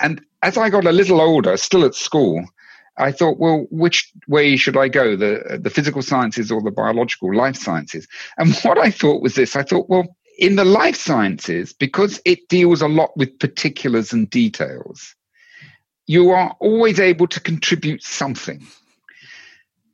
And 0.00 0.20
as 0.42 0.56
I 0.58 0.70
got 0.70 0.86
a 0.86 0.92
little 0.92 1.20
older, 1.20 1.56
still 1.56 1.84
at 1.84 1.94
school, 1.94 2.44
I 2.98 3.12
thought, 3.12 3.38
well, 3.38 3.66
which 3.70 4.10
way 4.26 4.56
should 4.56 4.76
I 4.76 4.88
go? 4.88 5.16
The 5.16 5.58
the 5.62 5.70
physical 5.70 6.02
sciences 6.02 6.50
or 6.50 6.62
the 6.62 6.70
biological 6.70 7.34
life 7.34 7.56
sciences? 7.56 8.06
And 8.38 8.54
what 8.62 8.78
I 8.78 8.90
thought 8.90 9.22
was 9.22 9.34
this: 9.34 9.56
I 9.56 9.62
thought, 9.62 9.88
well, 9.88 10.16
in 10.38 10.56
the 10.56 10.64
life 10.64 10.96
sciences, 10.96 11.72
because 11.72 12.20
it 12.24 12.48
deals 12.48 12.82
a 12.82 12.88
lot 12.88 13.16
with 13.16 13.38
particulars 13.38 14.12
and 14.12 14.28
details, 14.28 15.14
you 16.06 16.30
are 16.30 16.54
always 16.60 17.00
able 17.00 17.26
to 17.28 17.40
contribute 17.40 18.02
something. 18.02 18.66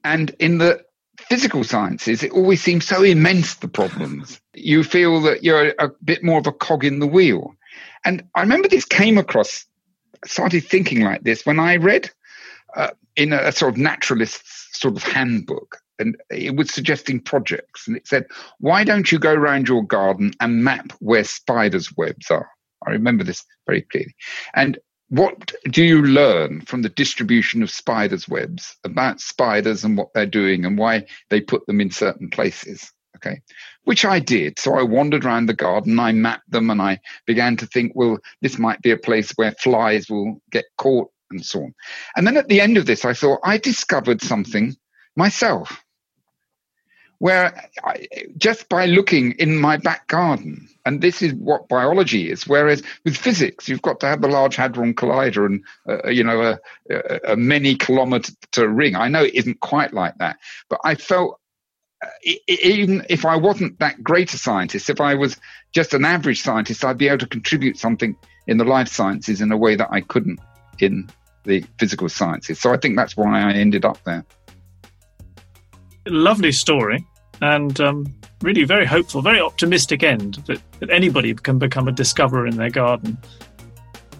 And 0.05 0.35
in 0.38 0.59
the 0.59 0.85
physical 1.33 1.64
sciences, 1.64 2.23
it 2.23 2.31
always 2.33 2.62
seems 2.62 2.85
so 2.85 3.03
immense, 3.03 3.55
the 3.55 3.66
problems. 3.66 4.38
You 4.53 4.85
feel 4.85 5.23
that 5.23 5.42
you're 5.42 5.73
a 5.79 5.88
bit 6.05 6.23
more 6.23 6.38
of 6.38 6.47
a 6.47 6.53
cog 6.53 6.85
in 6.85 6.99
the 6.99 7.07
wheel. 7.07 7.55
And 8.05 8.23
I 8.35 8.42
remember 8.42 8.68
this 8.68 8.85
came 8.85 9.16
across, 9.16 9.64
started 10.27 10.62
thinking 10.62 11.01
like 11.01 11.23
this 11.23 11.47
when 11.47 11.59
I 11.59 11.77
read 11.77 12.11
uh, 12.77 12.90
in 13.16 13.33
a, 13.33 13.38
a 13.45 13.53
sort 13.53 13.73
of 13.73 13.79
naturalist's 13.79 14.68
sort 14.79 14.95
of 14.95 15.03
handbook 15.03 15.79
and 15.99 16.16
it 16.31 16.55
was 16.55 16.71
suggesting 16.71 17.18
projects 17.18 17.87
and 17.87 17.97
it 17.97 18.07
said 18.07 18.27
why 18.59 18.83
don't 18.83 19.12
you 19.12 19.18
go 19.18 19.33
around 19.33 19.68
your 19.68 19.85
garden 19.85 20.33
and 20.40 20.64
map 20.64 20.90
where 21.01 21.23
spiders 21.23 21.92
webs 21.97 22.31
are 22.31 22.49
i 22.87 22.90
remember 22.90 23.23
this 23.23 23.45
very 23.66 23.83
clearly 23.83 24.14
and 24.55 24.79
what 25.12 25.53
do 25.64 25.85
you 25.85 26.01
learn 26.01 26.62
from 26.62 26.81
the 26.81 26.88
distribution 26.88 27.62
of 27.62 27.70
spiders' 27.70 28.31
webs 28.31 28.79
about 28.83 29.20
spiders 29.20 29.85
and 29.85 29.94
what 29.94 30.09
they're 30.14 30.25
doing 30.25 30.64
and 30.64 30.79
why 30.79 31.05
they 31.29 31.38
put 31.38 31.66
them 31.66 31.83
in 31.83 31.90
certain 31.90 32.31
places? 32.31 32.90
Okay, 33.16 33.42
which 33.85 34.07
I 34.07 34.20
did. 34.20 34.59
So 34.59 34.72
I 34.72 34.83
wandered 34.83 35.27
around 35.27 35.46
the 35.46 35.53
garden, 35.53 36.01
I 36.01 36.12
mapped 36.12 36.51
them, 36.51 36.70
and 36.70 36.81
I 36.81 36.98
began 37.27 37.59
to 37.59 37.66
think, 37.66 37.92
well, 37.94 38.16
this 38.40 38.59
might 38.59 38.81
be 38.81 38.90
a 38.90 38.96
place 38.96 39.33
where 39.33 39.53
flies 39.53 40.09
will 40.09 40.40
get 40.51 40.64
caught 40.79 41.11
and 41.31 41.44
so 41.44 41.64
on. 41.64 41.75
And 42.16 42.27
then 42.27 42.38
at 42.38 42.48
the 42.48 42.62
end 42.62 42.79
of 42.79 42.87
this, 42.87 43.05
I 43.05 43.12
thought, 43.12 43.40
I 43.44 43.59
discovered 43.59 44.22
something 44.22 44.75
myself 45.14 45.85
where 47.23 47.71
I, 47.85 48.09
just 48.37 48.69
by 48.69 48.87
looking 48.87 49.31
in 49.39 49.57
my 49.57 49.77
back 49.77 50.09
garden, 50.09 50.69
and 50.85 51.01
this 51.01 51.23
is 51.23 51.33
what 51.35 51.69
biology 51.69 52.29
is. 52.29 52.49
Whereas 52.49 52.83
with 53.05 53.17
physics, 53.17 53.69
you've 53.69 53.81
got 53.81 54.01
to 54.01 54.09
have 54.09 54.23
the 54.23 54.27
Large 54.27 54.57
Hadron 54.57 54.93
Collider 54.93 55.47
and 55.47 55.63
uh, 55.89 56.09
you 56.09 56.25
know 56.25 56.43
a, 56.43 56.59
a, 56.91 57.35
a, 57.35 57.37
many 57.37 57.77
kilometer 57.77 58.69
ring. 58.69 58.97
I 58.97 59.07
know 59.07 59.23
it 59.23 59.37
isn't 59.37 59.61
quite 59.61 59.95
like 59.95 60.19
that, 60.19 60.39
but 60.69 60.81
I 60.85 60.97
felt 60.97 61.39
uh, 62.05 62.09
even 62.49 63.07
if 63.09 63.25
I 63.25 63.37
wasn't 63.37 63.79
that 63.79 64.03
great 64.03 64.35
a 64.35 64.37
scientist, 64.37 64.91
if 64.91 65.01
I 65.01 65.15
was 65.15 65.37
just 65.71 65.95
an 65.95 66.05
average 66.05 66.43
scientist, 66.43 66.85
I'd 66.85 66.99
be 66.99 67.07
able 67.07 67.19
to 67.19 67.29
contribute 67.29 67.79
something 67.79 68.17
in 68.49 68.57
the 68.57 68.65
life 68.65 68.89
sciences 68.89 69.41
in 69.41 69.53
a 69.53 69.57
way 69.57 69.77
that 69.77 69.93
I 69.93 70.01
couldn't 70.01 70.41
in 70.81 71.09
the 71.45 71.65
physical 71.79 72.09
sciences. 72.09 72.59
So 72.59 72.73
I 72.73 72.79
think 72.79 72.97
that's 72.97 73.17
why 73.17 73.43
I 73.43 73.53
ended 73.53 73.85
up 73.85 74.03
there. 74.03 74.25
Lovely 76.09 76.51
story 76.51 77.07
and 77.43 77.81
um, 77.81 78.07
really 78.41 78.65
very 78.65 78.87
hopeful, 78.87 79.21
very 79.21 79.41
optimistic 79.41 80.03
end 80.03 80.37
that, 80.47 80.61
that 80.79 80.91
anybody 80.91 81.35
can 81.35 81.59
become 81.59 81.89
a 81.89 81.93
discoverer 81.93 82.47
in 82.47 82.57
their 82.57 82.71
garden. 82.71 83.19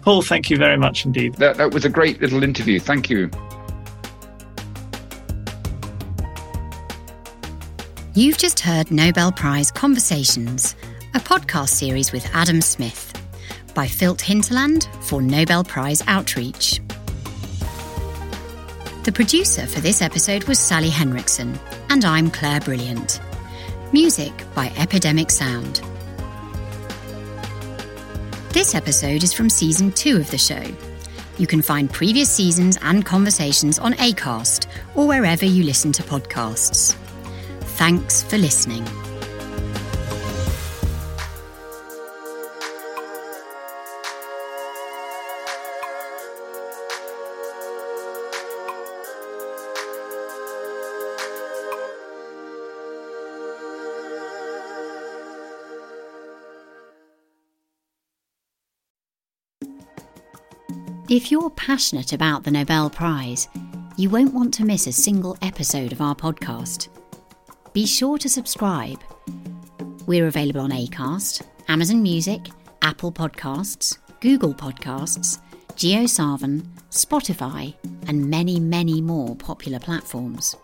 Paul, 0.01 0.21
thank 0.21 0.49
you 0.49 0.57
very 0.57 0.77
much 0.77 1.05
indeed. 1.05 1.35
That, 1.35 1.57
that 1.57 1.73
was 1.73 1.85
a 1.85 1.89
great 1.89 2.21
little 2.21 2.43
interview. 2.43 2.79
Thank 2.79 3.09
you. 3.09 3.31
You've 8.13 8.37
just 8.37 8.59
heard 8.59 8.91
Nobel 8.91 9.31
Prize 9.31 9.71
Conversations, 9.71 10.75
a 11.15 11.19
podcast 11.19 11.69
series 11.69 12.11
with 12.11 12.29
Adam 12.33 12.61
Smith 12.61 13.09
by 13.73 13.87
Filt 13.87 14.21
Hinterland 14.21 14.87
for 15.01 15.21
Nobel 15.21 15.63
Prize 15.63 16.03
Outreach. 16.07 16.81
The 19.03 19.11
producer 19.11 19.67
for 19.67 19.81
this 19.81 20.01
episode 20.01 20.45
was 20.45 20.57
Sally 20.57 20.89
Henriksen, 20.89 21.59
and 21.89 22.05
I'm 22.05 22.31
Claire 22.31 22.61
Brilliant. 22.61 23.19
Music 23.91 24.31
by 24.55 24.71
Epidemic 24.77 25.29
Sound. 25.29 25.81
This 28.51 28.73
episode 28.73 29.21
is 29.21 29.33
from 29.33 29.49
season 29.49 29.91
two 29.91 30.15
of 30.15 30.31
the 30.31 30.37
show. 30.37 30.63
You 31.37 31.47
can 31.47 31.61
find 31.61 31.91
previous 31.91 32.29
seasons 32.29 32.77
and 32.81 33.05
conversations 33.05 33.77
on 33.77 33.91
ACAST 33.95 34.67
or 34.95 35.05
wherever 35.05 35.43
you 35.43 35.63
listen 35.65 35.91
to 35.91 36.03
podcasts. 36.03 36.93
Thanks 37.75 38.23
for 38.23 38.37
listening. 38.37 38.87
If 61.09 61.31
you're 61.31 61.49
passionate 61.49 62.13
about 62.13 62.45
the 62.45 62.51
Nobel 62.51 62.89
Prize, 62.89 63.49
you 63.97 64.09
won't 64.09 64.33
want 64.33 64.53
to 64.53 64.65
miss 64.65 64.87
a 64.87 64.93
single 64.93 65.37
episode 65.41 65.91
of 65.91 65.99
our 65.99 66.15
podcast. 66.15 66.87
Be 67.73 67.85
sure 67.85 68.17
to 68.17 68.29
subscribe. 68.29 69.03
We're 70.07 70.27
available 70.27 70.61
on 70.61 70.71
Acast, 70.71 71.41
Amazon 71.67 72.01
Music, 72.01 72.47
Apple 72.81 73.11
Podcasts, 73.11 73.97
Google 74.21 74.53
Podcasts, 74.53 75.39
JioSaavn, 75.73 76.61
Spotify, 76.89 77.75
and 78.07 78.29
many, 78.29 78.61
many 78.61 79.01
more 79.01 79.35
popular 79.35 79.79
platforms. 79.79 80.55